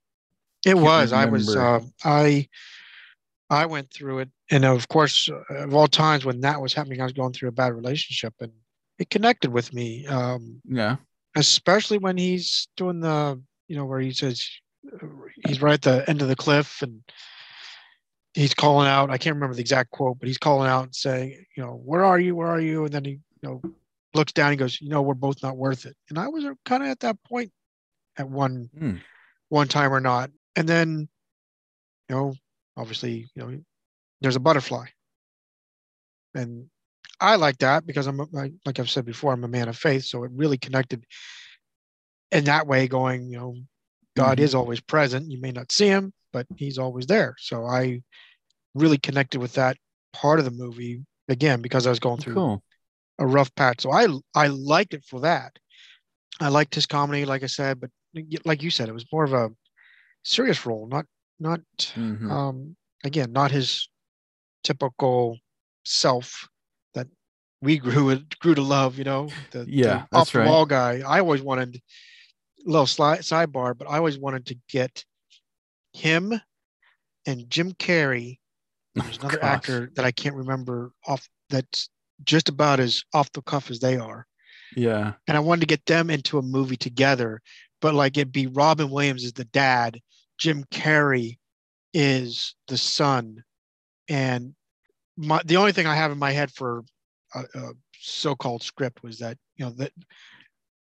[0.66, 1.14] It can't was.
[1.14, 1.56] I was.
[1.56, 1.80] Uh.
[2.04, 2.50] I.
[3.50, 7.06] I went through it, and of course, of all times when that was happening, I
[7.06, 8.52] was going through a bad relationship, and
[9.00, 10.06] it connected with me.
[10.06, 10.98] Um, Yeah.
[11.38, 14.46] especially when he's doing the, you know, where he says
[15.46, 17.02] he's right at the end of the cliff, and
[18.34, 19.10] he's calling out.
[19.10, 22.04] I can't remember the exact quote, but he's calling out and saying, you know, where
[22.04, 22.36] are you?
[22.36, 22.86] Where are you?
[22.86, 23.62] And then he, you know,
[24.14, 24.52] looks down.
[24.52, 25.96] and goes, you know, we're both not worth it.
[26.10, 27.52] And I was kind of at that point
[28.18, 28.98] at one Hmm.
[29.50, 30.30] one time or not.
[30.56, 31.08] And then,
[32.10, 32.34] you know,
[32.76, 33.60] obviously, you know,
[34.22, 34.86] there's a butterfly.
[36.34, 36.70] And
[37.20, 40.06] I like that because I'm, like like I've said before, I'm a man of faith.
[40.06, 41.06] So it really connected
[42.32, 43.56] in that way, going, you know,
[44.18, 44.44] God Mhm.
[44.44, 45.32] is always present.
[45.32, 47.36] You may not see him, but he's always there.
[47.40, 48.02] So I
[48.74, 49.78] really connected with that
[50.12, 52.64] part of the movie again because I was going through Cool.
[53.20, 53.82] a rough patch.
[53.82, 55.58] So I I liked it for that.
[56.40, 57.90] I liked his comedy, like I said, but
[58.46, 59.50] like you said, it was more of a
[60.24, 61.06] serious role, not
[61.40, 61.62] not
[61.96, 62.32] Mhm.
[62.32, 63.88] um again, not his
[64.64, 65.38] typical
[65.86, 66.48] self
[66.94, 67.08] that
[67.62, 68.98] we grew grew to love.
[68.98, 70.48] You know, the, the Yeah, off that's the right.
[70.48, 71.00] wall guy.
[71.00, 71.82] I always wanted
[72.68, 75.04] little sli- sidebar, but I always wanted to get
[75.94, 76.40] him
[77.26, 78.40] and Jim Carrey.
[78.98, 81.90] Oh, There's another Oh, actor that I can't remember off that's
[82.24, 84.28] just about as off the cuff as they are.
[84.76, 85.14] Yeah.
[85.28, 87.42] And I wanted to get them into a movie together,
[87.82, 90.00] but like it'd be Robin Williams is the dad,
[90.38, 91.38] Jim Carrey
[91.94, 93.44] is the son.
[94.10, 94.56] And
[95.16, 96.84] my, the only thing I have in my head for
[97.34, 99.92] a, a so-called script was that, you know, that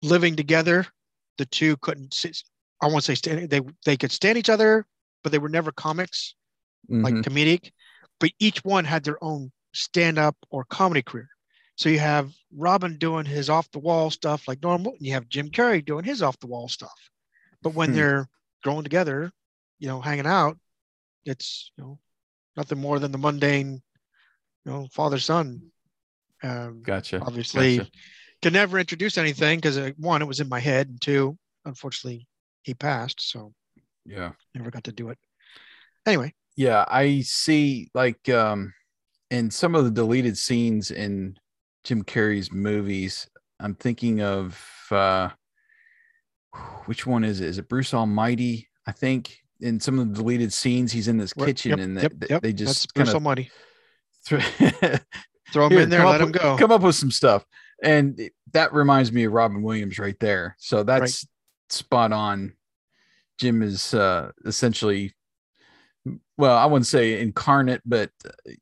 [0.03, 0.87] living together,
[1.40, 2.37] the two couldn't sit,
[2.83, 4.87] I won't say stand, they, they could stand each other,
[5.22, 6.35] but they were never comics
[7.03, 7.24] like Mhm.
[7.24, 7.72] comedic,
[8.18, 11.29] but each one had their own stand up or comedy career.
[11.76, 15.31] So you have Robin doing his off the wall stuff like normal, and you have
[15.31, 16.98] Jim Carrey doing his off the wall stuff.
[17.62, 17.96] But when Hmm.
[17.96, 18.29] they're
[18.62, 19.33] growing together,
[19.79, 20.59] you know, hanging out,
[21.24, 21.98] it's you know
[22.55, 23.83] nothing more than the mundane,
[24.64, 25.70] you know, father son.
[26.42, 27.20] Um, Gotcha.
[27.22, 27.90] obviously, Gotcha.
[28.42, 32.26] Could never introduce anything because uh, one, it was in my head, and two, unfortunately,
[32.62, 33.53] he passed, so
[34.07, 34.33] Yeah.
[34.55, 35.18] never got to do it.
[36.07, 38.72] Anyway, Yeah, I see like um
[39.31, 41.37] in some of the deleted scenes in
[41.85, 43.29] Jim Carrey's movies,
[43.61, 44.59] I'm thinking of
[44.90, 45.31] uh
[46.87, 47.48] which one is it?
[47.48, 48.68] Is it Bruce Almighty?
[48.87, 52.03] I think in some of the deleted scenes he's in this kitchen yep, and they,
[52.03, 53.50] yep, yep, they just Bruce kind of Almighty.
[54.26, 54.40] throw,
[55.53, 56.57] Throw him Here, in there, let up him go.
[56.57, 57.44] come up with some stuff.
[57.83, 60.57] And that reminds me of Robin Williams right there.
[60.59, 61.27] So that's
[61.71, 62.55] spot on.
[63.38, 65.14] Jim is uh, essentially,
[66.37, 68.11] well, I wouldn't say incarnate, but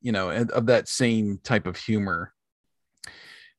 [0.00, 2.32] you know, of that same type of humor.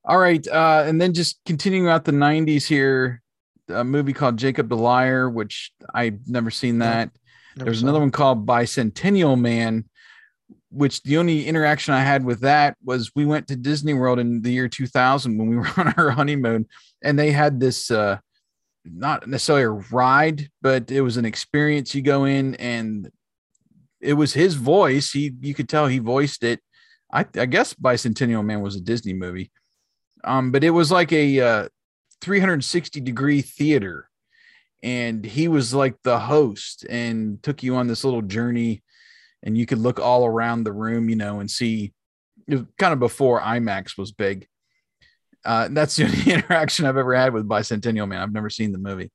[0.05, 3.21] All right, uh, and then just continuing out the '90s here,
[3.67, 7.11] a movie called Jacob the Liar, which I've never seen that.
[7.57, 8.01] Never There's another it.
[8.01, 9.88] one called Bicentennial Man,
[10.71, 14.41] which the only interaction I had with that was we went to Disney World in
[14.41, 16.67] the year 2000 when we were on our honeymoon,
[17.03, 18.17] and they had this uh,
[18.85, 21.93] not necessarily a ride, but it was an experience.
[21.93, 23.11] You go in, and
[23.99, 25.11] it was his voice.
[25.11, 26.59] He you could tell he voiced it.
[27.11, 29.51] I, I guess Bicentennial Man was a Disney movie,
[30.23, 31.69] um, but it was like a uh,
[32.21, 34.09] 360 degree theater
[34.81, 38.81] and he was like the host and took you on this little journey
[39.43, 41.93] and you could look all around the room you know and see
[42.49, 44.47] kind of before imax was big
[45.45, 48.77] uh, that's the only interaction i've ever had with bicentennial man i've never seen the
[48.77, 49.09] movie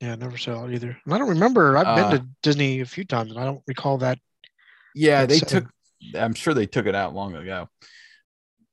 [0.00, 0.96] Yeah, never saw it either.
[1.04, 1.76] And I don't remember.
[1.76, 4.18] I've Uh, been to Disney a few times, and I don't recall that.
[4.94, 5.66] yeah they took
[6.14, 7.68] i'm sure they took it out long ago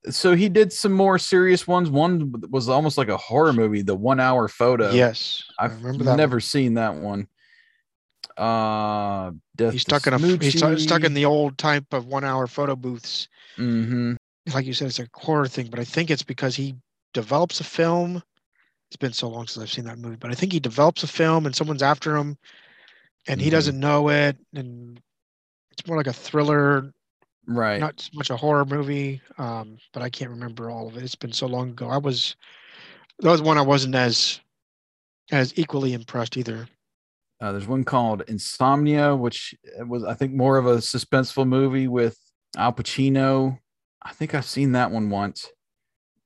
[0.10, 3.94] so he did some more serious ones one was almost like a horror movie the
[3.96, 6.16] one hour photo yes, I i've remember that.
[6.18, 7.28] never seen that one
[8.38, 10.18] uh He's stuck in a.
[10.20, 13.28] He's stu- stuck in the old type of one-hour photo booths.
[13.58, 14.16] Mhm.
[14.54, 16.76] Like you said, it's a horror thing, but I think it's because he
[17.14, 18.22] develops a film.
[18.90, 21.08] It's been so long since I've seen that movie, but I think he develops a
[21.08, 22.38] film and someone's after him,
[23.28, 23.52] and he Mhm.
[23.52, 25.02] doesn't know it, and
[25.72, 26.94] it's more like a thriller,
[27.48, 29.22] right not so much a horror movie.
[29.38, 31.04] Um, but I can't remember all of it.
[31.04, 31.90] It's been so long ago.
[31.90, 32.36] I was
[33.20, 34.40] that was one I wasn't as
[35.32, 36.68] as equally impressed either.
[37.40, 39.54] Uh, there's one called Insomnia, which
[39.86, 42.18] was, I think, more of a suspenseful movie with
[42.58, 43.60] Al Pacino.
[44.02, 45.48] I think I've seen that one once.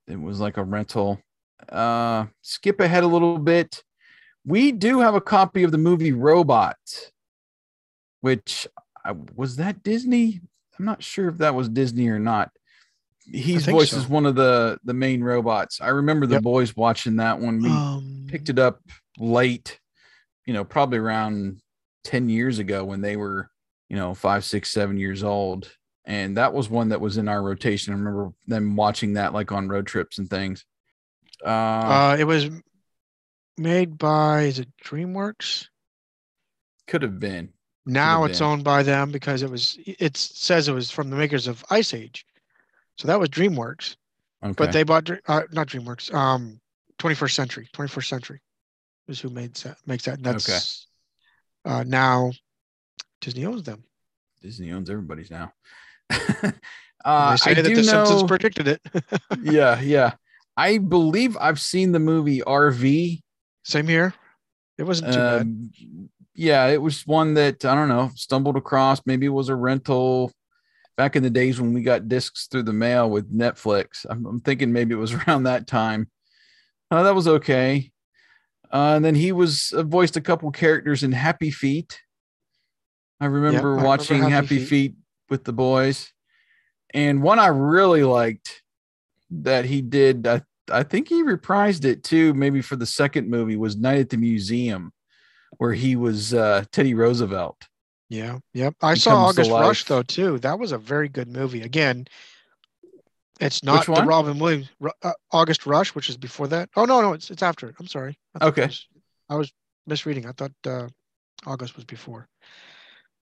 [0.06, 1.20] It was like a rental.
[1.68, 3.82] Uh, skip ahead a little bit.
[4.44, 6.76] We do have a copy of the movie Robot,
[8.20, 8.66] which
[9.04, 10.40] I, was that Disney.
[10.78, 12.50] I'm not sure if that was Disney or not.
[13.24, 14.08] He's voices so.
[14.08, 15.80] one of the the main robots.
[15.80, 16.42] I remember the Yep.
[16.42, 17.60] boys watching that one.
[17.62, 18.80] We Um, picked it up
[19.18, 19.78] late,
[20.46, 21.60] you know, probably around
[22.04, 23.50] 10 years ago when they were,
[23.88, 25.70] you know, five, six, seven years old.
[26.04, 27.92] And that was one that was in our rotation.
[27.92, 30.64] I remember them watching that like on road trips and things.
[31.44, 32.50] Uh, Uh, it was
[33.56, 35.68] made by is it DreamWorks?
[36.88, 37.52] could have been.
[37.86, 38.48] Now have it's been.
[38.48, 39.78] owned by them because it was.
[39.86, 42.24] It says it was from the makers of Ice Age,
[42.96, 43.96] so that was DreamWorks.
[44.44, 44.54] Okay.
[44.56, 46.12] But they bought uh, not DreamWorks.
[46.12, 46.60] Um,
[46.98, 47.68] 21st Century.
[47.74, 48.40] 21st Century
[49.08, 49.76] is who made that.
[49.86, 50.16] Makes that.
[50.16, 50.86] And that's
[51.64, 52.32] uh, now
[53.20, 53.84] Disney owns them.
[54.40, 55.52] Disney owns everybody's now.
[57.04, 58.80] Uh, I that do the Simpsons know, predicted it.
[59.42, 60.12] yeah, yeah.
[60.56, 63.20] I believe I've seen the movie RV.
[63.64, 64.14] Same here.
[64.78, 65.40] It wasn't too bad.
[65.42, 65.70] Um,
[66.34, 69.02] yeah, it was one that I don't know, stumbled across.
[69.04, 70.32] Maybe it was a rental
[70.96, 74.06] back in the days when we got discs through the mail with Netflix.
[74.08, 76.08] I'm, I'm thinking maybe it was around that time.
[76.90, 77.90] Uh, that was okay.
[78.72, 82.00] Uh, and then he was uh, voiced a couple characters in Happy Feet.
[83.20, 84.68] I remember I remember watching Happy Happy, Feet.
[84.68, 84.94] Feet
[85.28, 86.12] with the boys.
[86.94, 88.62] And one I really liked
[89.30, 93.56] that he did, I, I think he reprised it too, maybe for the second movie,
[93.56, 94.92] was Night at the Museum,
[95.58, 97.56] where he was uh, Teddy Roosevelt.
[98.08, 98.38] Yeah.
[98.52, 98.74] Yep.
[98.82, 100.38] I saw August Rush though too.
[100.40, 101.62] That was a very good movie.
[101.62, 102.06] Again,
[103.46, 103.92] it's not the?
[103.92, 104.68] Robin Williams
[105.02, 106.68] uh, August Rush, which is before that.
[106.76, 107.74] Oh no, no, it's it's after it.
[107.80, 108.18] I'm sorry.
[108.40, 108.62] I Okay.
[108.64, 108.88] it was-
[109.28, 109.52] I was
[109.86, 110.26] misreading.
[110.26, 110.88] I thought uh,
[111.46, 112.28] August was before.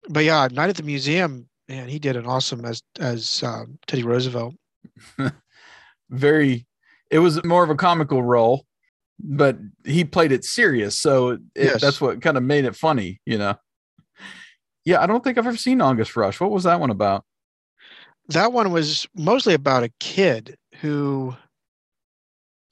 [0.09, 1.49] But yeah, Night at the Museum.
[1.67, 4.53] Man, he did an awesome as as um, Teddy Roosevelt.
[6.09, 6.67] Very,
[7.09, 8.65] it was more of a comical role,
[9.19, 10.99] but he played it serious.
[10.99, 11.81] So it, Yes.
[11.81, 13.55] that's what kind of made it funny, you know?
[14.83, 16.39] Yeah, I don't think I've ever seen August Rush.
[16.39, 17.25] What was that one about?
[18.29, 21.35] That one was mostly about a kid who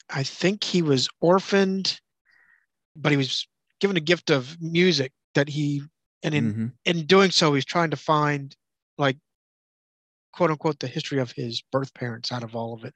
[0.10, 2.00] I think he was orphaned,
[2.96, 3.48] but he was
[3.80, 5.84] given a gift of music that he
[6.24, 6.74] and in Mhm.
[6.86, 8.56] in doing so, he's trying to find
[8.98, 9.18] like
[10.32, 12.96] quote unquote the history of his birth parents out of all of it.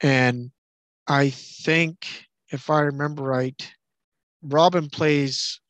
[0.00, 0.52] And
[1.08, 3.72] I think if I remember right,
[4.42, 5.60] Robin plays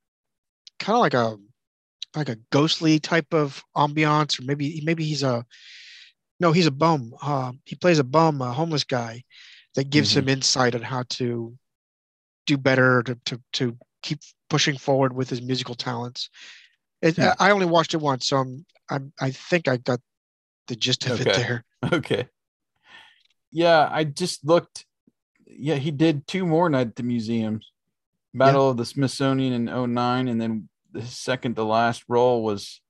[0.78, 1.38] kind of like a
[2.16, 5.46] like a ghostly type of ambiance, or maybe maybe he's a
[6.42, 7.14] no, he's a bum.
[7.22, 9.22] Uh, he plays a bum, a homeless guy,
[9.76, 11.56] that gives him insight on how to
[12.46, 14.18] do better, to to to keep
[14.50, 16.28] pushing forward with his musical talents.
[17.00, 17.30] It, Hmm.
[17.38, 20.00] I only watched it once, so I'm, I'm I think I got
[20.66, 21.64] the gist of it there.
[21.92, 22.28] Okay.
[23.50, 24.84] Yeah, I just looked.
[25.46, 27.70] Yeah, he did two more night at the museums.
[28.34, 32.80] Battle of the Smithsonian in 09, and then the second to last role was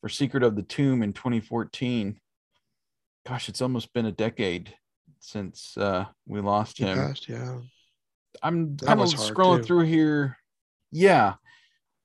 [0.00, 2.20] for Secret of the Tomb in 2014.
[3.26, 4.74] Gosh, it's almost been a decade
[5.18, 6.96] since uh, we lost him.
[6.96, 7.58] passed, yeah.
[8.42, 10.36] I'm That kind of scrolling through here.
[10.92, 11.34] Yeah,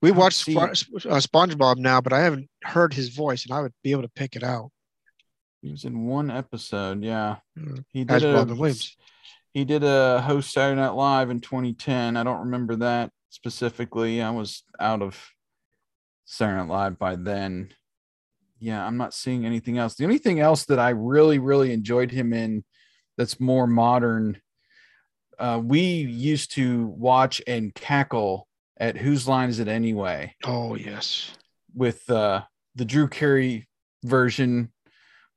[0.01, 0.47] We watched.
[0.49, 4.09] Uh, SpongeBob now, but I haven't heard his voice, and I would be able to
[4.09, 4.72] pick it out.
[5.61, 7.03] he was in one episode.
[7.03, 7.86] Yeah, Mm.
[7.93, 8.97] he As did a Robin Williams.
[9.53, 12.17] he did a host Saturday Night Live in 2010.
[12.17, 14.22] I don't remember that specifically.
[14.24, 15.19] I was out of
[16.26, 17.72] Saturday Night Live by then.
[18.62, 19.95] Yeah, I'm not seeing anything else.
[19.95, 22.64] The only thing else that I really, really enjoyed him in
[23.18, 24.39] that's more modern,
[25.39, 28.47] uh, we used to watch and cackle
[28.78, 30.36] at Whose Line Is It Anyway?
[30.43, 31.32] Oh yes,
[31.74, 32.43] with uh,
[32.76, 33.68] the Drew Carey
[34.03, 34.72] version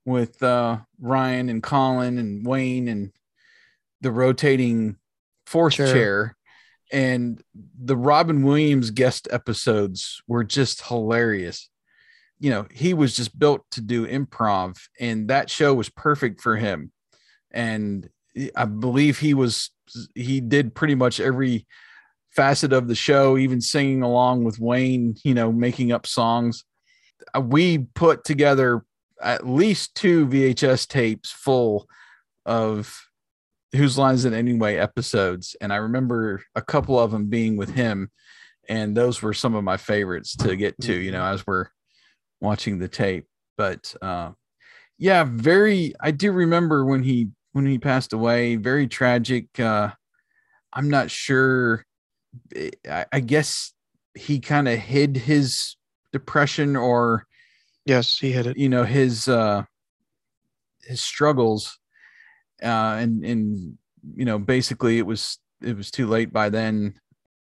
[0.05, 3.11] with uh, Ryan and Colin and Wayne and
[4.03, 4.97] the rotating
[5.47, 5.93] fourth Chair.
[5.93, 6.37] chair.
[6.93, 11.69] And the Robin Williams guest episodes were just hilarious.
[12.41, 16.57] You know, he was just built to do improv, and that show was perfect for
[16.57, 16.93] him.
[17.51, 18.09] And
[18.57, 19.71] I believe he was,
[20.15, 21.67] he did pretty much every
[22.35, 26.65] facet of the show, even singing along with Wayne, you know, making up songs.
[27.33, 28.85] Uh, We put together
[29.23, 31.89] at least two VHS tapes full
[32.45, 33.01] of
[33.73, 35.57] Whose Lines It Anyway episodes.
[35.61, 38.11] And I remember a couple of them being with him.
[38.69, 41.67] And those were some of my favorites to get to, you know, as we're
[42.45, 43.27] watching the tape.
[43.57, 44.33] But uh,
[44.99, 49.59] yeah, very, I do remember when he, when he passed away, very tragic.
[49.59, 49.91] Uh,
[50.73, 51.85] I'm not sure
[52.89, 53.73] I, I guess
[54.15, 55.77] he kind of hid his
[56.13, 57.27] depression or
[57.85, 58.57] yes, he hit it.
[58.57, 59.63] you know his uh
[60.83, 61.79] his struggles
[62.63, 63.79] uh and and
[64.15, 66.95] you know basically it was it was too late by then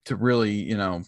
[0.05, 1.01] to really you know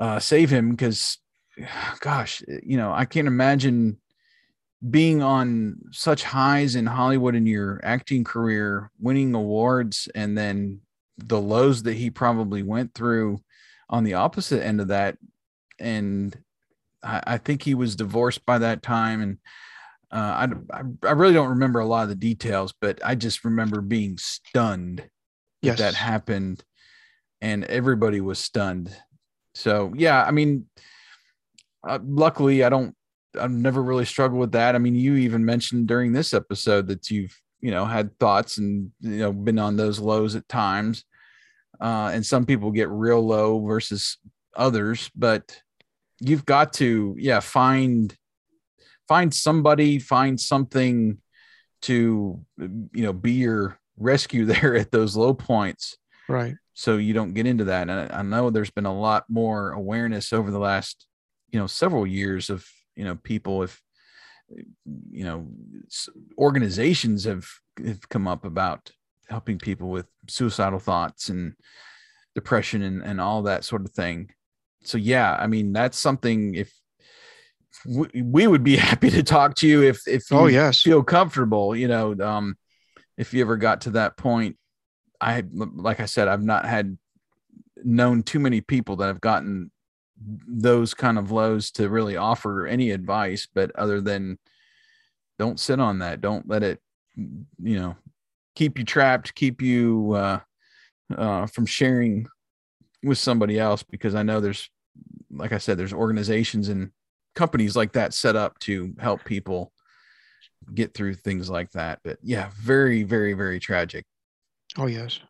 [0.00, 1.18] uh save him because
[2.00, 3.98] gosh you know i can't imagine
[4.90, 10.80] being on such highs in hollywood in your acting career winning awards and then
[11.18, 13.40] the lows that he probably went through
[13.88, 15.16] on the opposite end of that
[15.78, 16.36] and
[17.02, 19.38] I, I think he was divorced by that time and
[20.12, 23.44] uh, I, I I really don't remember a lot of the details, but I just
[23.46, 25.08] remember being stunned that
[25.62, 26.62] Yes, that happened,
[27.40, 28.94] and everybody was stunned.
[29.54, 30.66] So yeah, I mean,
[31.86, 32.94] uh, luckily I don't.
[33.38, 34.74] I've never really struggled with that.
[34.74, 38.90] I mean, you even mentioned during this episode that you've you know had thoughts and
[39.00, 41.04] you know been on those lows at times,
[41.80, 44.18] uh, and some people get real low versus
[44.54, 45.60] others, but
[46.20, 48.16] you've got to yeah find
[49.08, 51.18] find somebody find something
[51.82, 56.54] to you know be your rescue there at those low points right.
[56.72, 59.72] so you don't get into that and I, I know there's been a lot more
[59.72, 61.06] awareness over the last
[61.52, 63.80] you know several years of you know people if
[65.10, 65.46] you know
[66.38, 67.46] organizations have,
[67.84, 68.90] have come up about
[69.28, 71.54] helping people with suicidal thoughts and
[72.34, 74.30] depression and, and all that sort of thing
[74.82, 76.72] so yeah i mean that's something if
[77.86, 80.82] we, we would be happy to talk to you if if you Oh yes.
[80.82, 82.56] feel comfortable you know um
[83.16, 84.56] if you ever got to that point
[85.20, 86.96] i like i said i've not had
[87.84, 89.70] known too many people that have gotten
[90.46, 94.38] those kind of lows to really offer any advice but other than
[95.38, 96.20] don't sit on that.
[96.20, 96.80] Don't let it
[97.16, 97.96] you know
[98.54, 100.40] keep you trapped keep you uh
[101.16, 102.26] uh from sharing
[103.02, 104.70] with somebody else because i know there's
[105.30, 106.90] like i said there's organizations and
[107.34, 109.72] companies like that set up to help people
[110.74, 111.98] get through things like that.
[112.04, 114.04] But yeah very very very tragic.
[114.78, 115.20] Oh yes.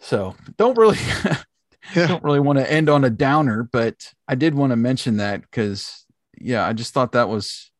[0.00, 0.98] so don't really
[1.94, 2.06] Yeah.
[2.08, 5.42] don't really want to end on a downer, but I did want to mention that
[5.42, 6.04] because
[6.38, 7.70] yeah, I just thought that was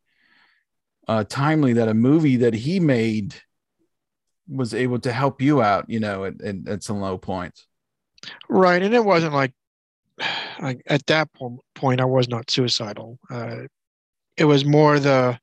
[1.07, 3.35] uh timely that a movie that he made
[4.47, 7.65] was able to help you out, you know, at, at, at some low points.
[8.49, 9.53] Right, and it wasn't like
[10.19, 13.19] I, at that po- point, I was not suicidal.
[13.29, 13.63] Uh,
[14.35, 15.39] it was more the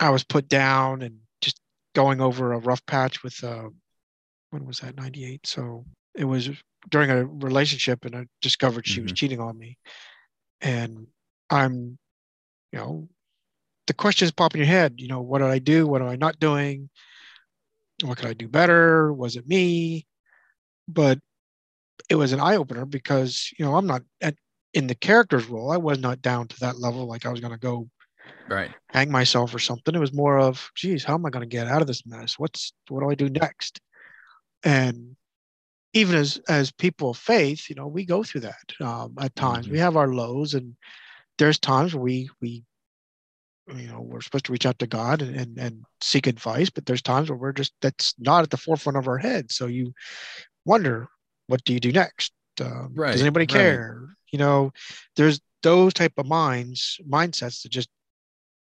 [0.00, 1.60] I was put down and just
[1.94, 3.68] going over a rough patch with uh,
[4.50, 5.84] when was that 98 so
[6.14, 6.50] it was
[6.88, 9.16] during a relationship and i discovered she was Mhm.
[9.16, 9.78] cheating on me
[10.60, 11.06] and
[11.50, 11.98] i'm
[12.72, 13.08] you know
[13.86, 16.16] the questions pop in your head you know what did i do what am i
[16.16, 16.88] not doing
[18.04, 20.06] what could i do better was it me
[20.86, 21.18] but
[22.08, 24.34] it was an eye-opener because you know i'm not at,
[24.74, 27.52] in the character's role i was not down to that level like i was going
[27.52, 27.88] to go
[28.48, 28.72] Right.
[28.88, 29.94] hang myself or something.
[29.94, 32.38] It was more of, geez, how am I going to get out of this mess?
[32.38, 33.80] What's what do I do next?
[34.64, 35.16] And
[35.92, 39.66] even as as people of faith, you know, we go through that um, at times.
[39.66, 39.72] Mhm.
[39.72, 40.76] We have our lows, and
[41.38, 42.64] there's times where we we
[43.74, 46.86] you know we're supposed to reach out to God and, and and seek advice, but
[46.86, 49.50] there's times where we're just that's not at the forefront of our head.
[49.50, 49.94] So you
[50.64, 51.08] wonder,
[51.46, 52.32] what do you do next?
[52.60, 53.54] Um, Right, Does anybody right.
[53.54, 54.08] care?
[54.30, 54.72] You know,
[55.16, 57.88] there's those type of minds mindsets that just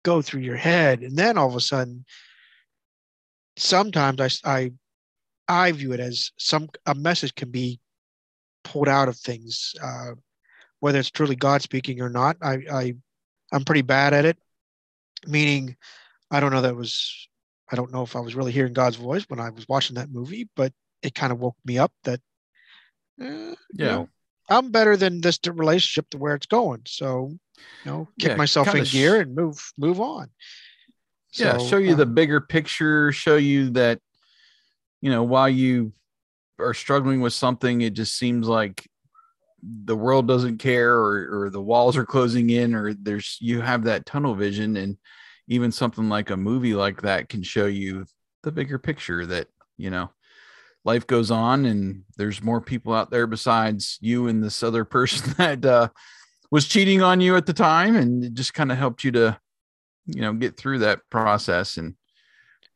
[0.02, 2.04] go through your head and then all of a sudden
[3.56, 4.72] sometimes I, I
[5.50, 7.80] I view it as some a message can be
[8.62, 10.12] pulled out of things uh,
[10.78, 12.36] whether it's truly god speaking or not.
[12.40, 12.94] I, I
[13.52, 14.38] i'm pretty bad at it
[15.26, 15.76] meaning
[16.30, 17.28] i don't know that was
[17.72, 20.10] i don't know if i was really hearing god's voice when i was watching that
[20.10, 20.72] movie but
[21.02, 22.20] it kind of woke me up that
[23.20, 23.96] eh, you Yeah.
[23.96, 24.08] know,
[24.48, 26.82] i'm better than this relationship to where it's going.
[26.86, 27.30] So
[27.84, 30.30] you know kick Yeah, myself in gear and move move on.
[31.38, 33.98] Yeah So, show you the um, bigger picture show you that
[35.00, 35.92] you know while you
[36.58, 38.86] are struggling with something it just seems like
[39.62, 43.84] the world doesn't care or, or the walls are closing in or there's you have
[43.84, 44.96] that tunnel vision and
[45.48, 48.04] even something like a movie like that can show you
[48.42, 50.10] the bigger picture that you know
[50.84, 55.34] life goes on and there's more people out there besides you and this other person
[55.36, 55.88] that uh,
[56.50, 59.38] was cheating on you at the time and it just kind of helped you to
[60.06, 61.94] you know get through that process and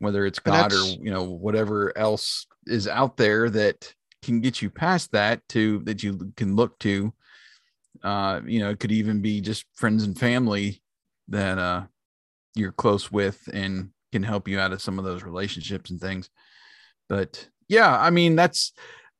[0.05, 3.93] whether it's god or you know whatever else is out there that
[4.23, 7.13] can get you past that to that you can look to
[8.03, 10.81] uh you know it could even be just friends and family
[11.29, 11.83] that uh
[12.55, 16.31] you're close with and can help you out of some of those relationships and things.
[17.09, 18.73] But yeah i mean that's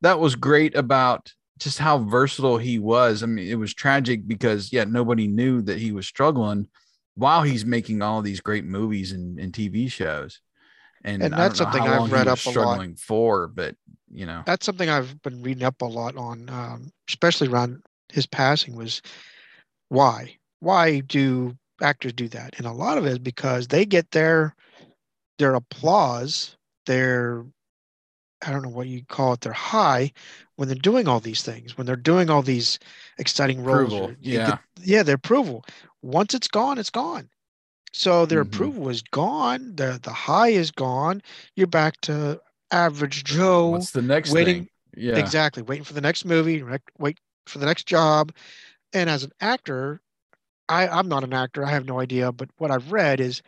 [0.03, 3.23] that was great about just how versatile he was.
[3.23, 6.69] I mean it was tragic because yeah nobody knew that he was struggling
[7.15, 10.41] while he's making all these great movies and, and tv shows
[11.05, 12.53] and, And that's something I've read up a lot.
[12.53, 13.77] struggling for but
[14.11, 17.83] you know that's something I've been reading up a lot on, um, especially around
[18.13, 18.75] his passing.
[18.77, 19.03] Was
[19.89, 20.37] why?
[20.61, 22.55] Why do actors do that?
[22.59, 24.55] And a lot of it is because they get their
[25.39, 27.45] their applause, their
[28.47, 30.13] I don't know what you call it, their high
[30.57, 32.79] when they're doing all these things, when they're doing all these
[33.19, 33.93] exciting roles.
[33.93, 34.47] Approval, or yeah.
[34.47, 35.65] get- yeah, their approval.
[36.03, 37.29] Once it's gone, it's gone.
[37.97, 38.49] So their Mhm.
[38.53, 39.77] approval is gone.
[39.77, 41.23] The the high is gone.
[41.55, 42.41] You're back to
[42.73, 43.69] average Joe.
[43.69, 45.63] what's the next waiting- thing yeah Exactly.
[45.63, 46.63] Waiting for the next movie,
[46.99, 48.33] wait for the next job.
[48.93, 50.01] And as an actor,
[50.69, 51.65] I, I'm not an actor.
[51.65, 52.33] I have no idea.
[52.33, 53.43] But what I've read is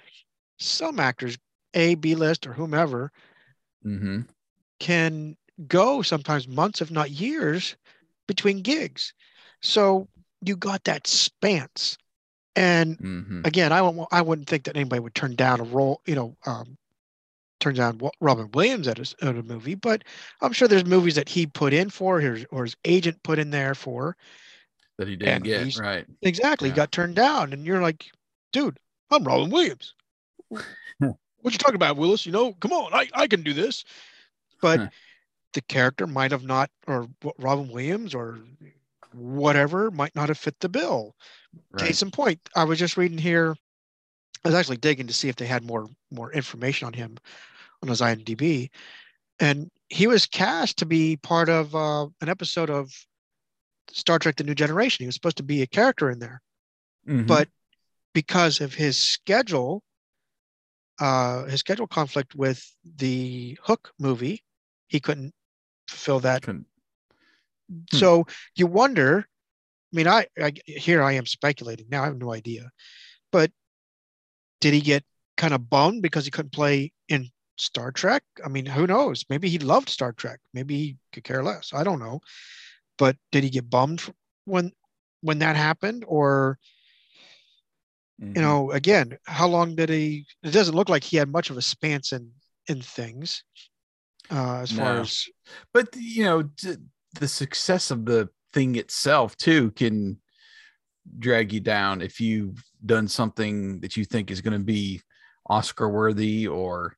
[0.59, 1.37] some actors,
[1.75, 3.11] A, B list, or whomever,
[3.85, 4.21] mm-hmm.
[4.79, 5.37] can
[5.67, 7.77] go sometimes months, if not years,
[8.29, 9.13] between gigs.
[9.61, 10.09] So
[10.41, 11.99] you got that spans.
[12.57, 16.01] And hmm again, I won't, I wouldn't think that anybody would turn down a role,
[16.07, 16.77] you know, um,
[17.61, 20.03] turn down Robin Williams at a, at a movie, but
[20.41, 23.51] I'm sure there's movies that he put in for, his, or his agent put in
[23.51, 24.17] there for.
[24.99, 26.71] that he didn't get right Exactly.
[26.71, 26.77] Yeah.
[26.77, 27.53] Got turned down.
[27.53, 28.11] And you're like,
[28.53, 28.79] dude,
[29.11, 29.95] I'm Robin Williams.
[30.49, 32.27] what you talking about, Willis?
[32.27, 33.85] You know, come on, I, I can do this.
[34.61, 34.91] But
[35.53, 38.41] the character might have not, or Robin Williams or
[39.17, 41.15] whatever might not have fit the bill.
[41.73, 43.57] right Case in point, I was just reading here.
[44.45, 47.17] I was actually digging to see if they had more more information on him
[47.83, 48.71] on his IMDb,
[49.41, 52.93] and he was cast to be part of uh, an episode of
[53.91, 55.03] Star Trek: The New Generation.
[55.03, 56.43] He was supposed to be a character in there,
[57.09, 57.27] Mhm.
[57.27, 57.49] but
[58.13, 59.83] because of his schedule,
[61.01, 64.43] uh, his schedule conflict with the Hook movie,
[64.89, 65.35] he couldn't
[65.89, 66.67] fulfill that Couldn't-
[67.69, 67.97] Hmm.
[67.97, 69.27] so you wonder
[69.93, 72.71] i mean I, I here i am speculating now i have no idea
[73.33, 73.51] but
[74.61, 75.05] did he get
[75.37, 78.23] kind of bummed because he couldn't play in star trek?
[78.45, 79.25] I mean who knows?
[79.29, 80.41] Maybe he loved star trek.
[80.53, 81.73] Maybe he could care less.
[81.73, 82.21] I don't know.
[82.99, 84.03] But did he get bummed
[84.45, 84.73] when
[85.21, 86.05] when that happened?
[86.07, 86.59] Or
[88.21, 88.37] Mhm.
[88.37, 91.59] you know again how long did he it doesn't look like he had much of
[91.59, 92.33] a stance in
[92.67, 93.45] in things
[94.31, 95.29] uh as far as
[95.75, 96.43] but you know
[97.19, 100.19] the success of the thing itself too can
[101.19, 105.01] drag you down if you've done something that you think is going to be
[105.49, 106.97] Oscar worthy or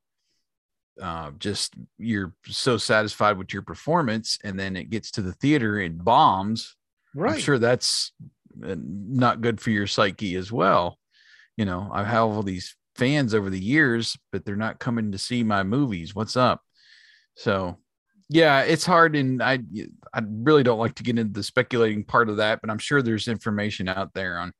[1.01, 5.79] uh, just you're so satisfied with your performance and then it gets to the theater
[5.79, 6.75] and bombs
[7.15, 7.35] Right.
[7.35, 8.13] i'm sure that's
[8.65, 10.99] uh, not good for your psyche as well.
[11.57, 15.19] You know i have all these fans over the years but they're not coming to
[15.19, 16.15] see my movies.
[16.15, 16.63] What's up?
[17.37, 17.79] So
[18.29, 19.59] yeah it's hard and i
[20.13, 23.01] i really don't like to get into the speculating part of that but i'm sure
[23.03, 24.53] there's information out there on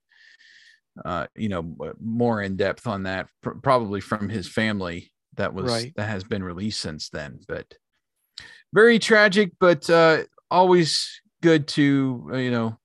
[1.05, 5.67] uh you know more in depth on that pr- probably from his family that was
[5.71, 5.93] Right.
[5.97, 7.67] that has been released since then but
[8.73, 12.79] very tragic but uh always good to uh, you know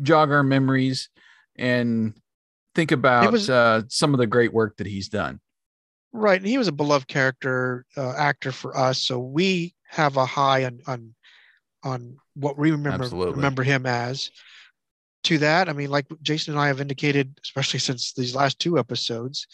[0.00, 1.10] jog our memories
[1.56, 2.14] and
[2.74, 5.40] think about was- uh some of the great work that he's done
[6.10, 6.40] Right.
[6.40, 8.96] And he was a beloved character, uh, actor for us.
[8.98, 11.14] So we have a high on on
[11.82, 13.34] on what we remember Absolutely.
[13.34, 14.30] remember him as.
[15.24, 18.78] To that, I mean, like Jason and I have indicated, especially since these last two
[18.78, 19.46] episodes,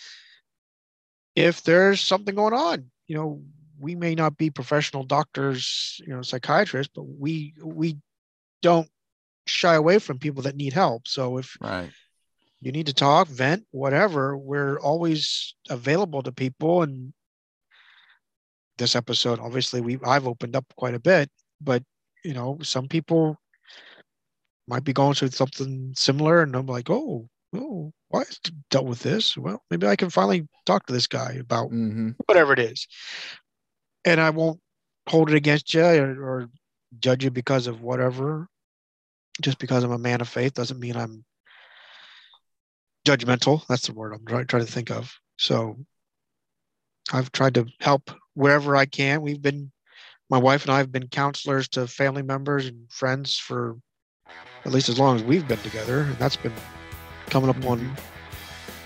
[1.35, 3.43] if there's something going on, you know,
[3.80, 7.97] we may not be professional doctors, you know, psychiatrists, but we we
[8.61, 8.89] don't
[9.47, 11.09] shy away from people that need help.
[11.09, 11.91] So if right
[12.64, 16.82] you need to talk, vent, whatever, we're always available to people.
[16.82, 17.12] And
[18.79, 21.83] this episode, obviously, we I've opened up quite a bit, but
[22.25, 23.37] you know, some people
[24.66, 28.25] might be going through something similar, and I'm like, oh, oh, why I
[28.70, 29.37] dealt with this?
[29.37, 32.87] Well, maybe I can finally talk to this guy about hmm whatever it is,
[34.05, 34.61] and I won't
[35.09, 36.51] hold it against you or, or
[36.99, 38.49] judge you because of whatever.
[39.43, 41.25] Just because I'm a man of faith doesn't mean I'm
[43.07, 43.66] judgmental.
[43.66, 45.12] That's the word I'm trying, trying to think of.
[45.39, 45.77] So
[47.12, 49.22] I've tried to help wherever I can.
[49.22, 49.72] We've been,
[50.30, 53.76] my wife and I have been counselors to family members and friends for
[54.64, 56.01] at least as long as we've been together.
[56.01, 56.53] And that's been
[57.30, 57.97] coming up on,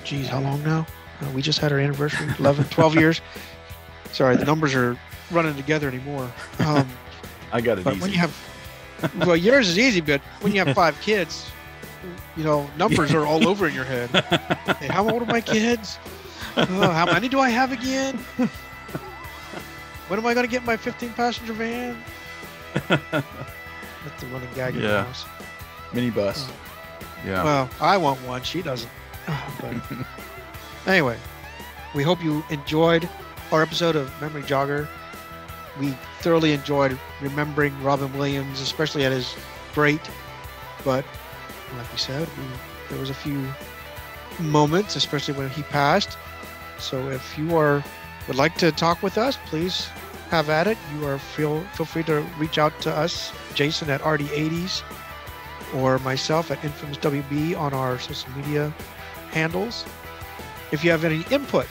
[0.05, 0.87] geez, how long now?
[1.21, 3.21] Uh, we just had our anniversary, 11, 12 years.
[4.13, 4.99] Sorry, the numbers are
[5.31, 6.31] running together anymore.
[6.61, 6.89] Um,
[7.53, 8.03] i got it but easy.
[8.03, 11.51] when you have, well, yours is easy, but when you have five kids,
[12.37, 14.11] you know, numbers are all over in your head.
[14.79, 15.99] Hey, how old are my kids?
[16.57, 18.19] Oh, how many do I have again?
[20.09, 21.97] When am I going to get my 15 passenger van?
[22.89, 25.05] That's the running gag in the Yeah.
[25.05, 25.25] house.
[25.93, 26.55] minibus Oh.
[27.25, 28.43] yeah Well, I want one.
[28.43, 28.91] She doesn't.
[30.85, 31.19] But anyway,
[31.95, 33.07] we hope you enjoyed
[33.53, 34.89] our episode of Memory Jogger.
[35.79, 35.91] We
[36.21, 39.35] thoroughly enjoyed remembering Robin Williams, especially at his
[39.75, 40.01] great.
[40.85, 41.05] But
[41.77, 42.45] like we said, we,
[42.89, 43.45] there was a few
[44.39, 46.17] moments, especially when he passed.
[46.79, 47.85] So if you are
[48.29, 49.87] would like to talk with us, please
[50.31, 50.77] have at it.
[50.95, 54.83] You are feel feel free to reach out to us, Jason at RD80s
[55.75, 58.73] or myself at Infamous WB on our social media
[59.31, 59.85] handles.
[60.73, 61.67] If you have any input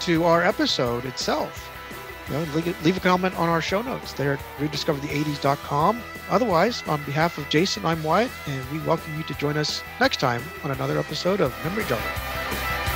[0.00, 1.68] to our episode itself,
[2.28, 6.02] you know, leave, leave a comment on our show notes there at rediscoverthe80s.com.
[6.30, 10.20] Otherwise, on behalf of Jason, I'm Wyatt, and we welcome you to join us next
[10.20, 12.89] time on another episode of Memory Jogger.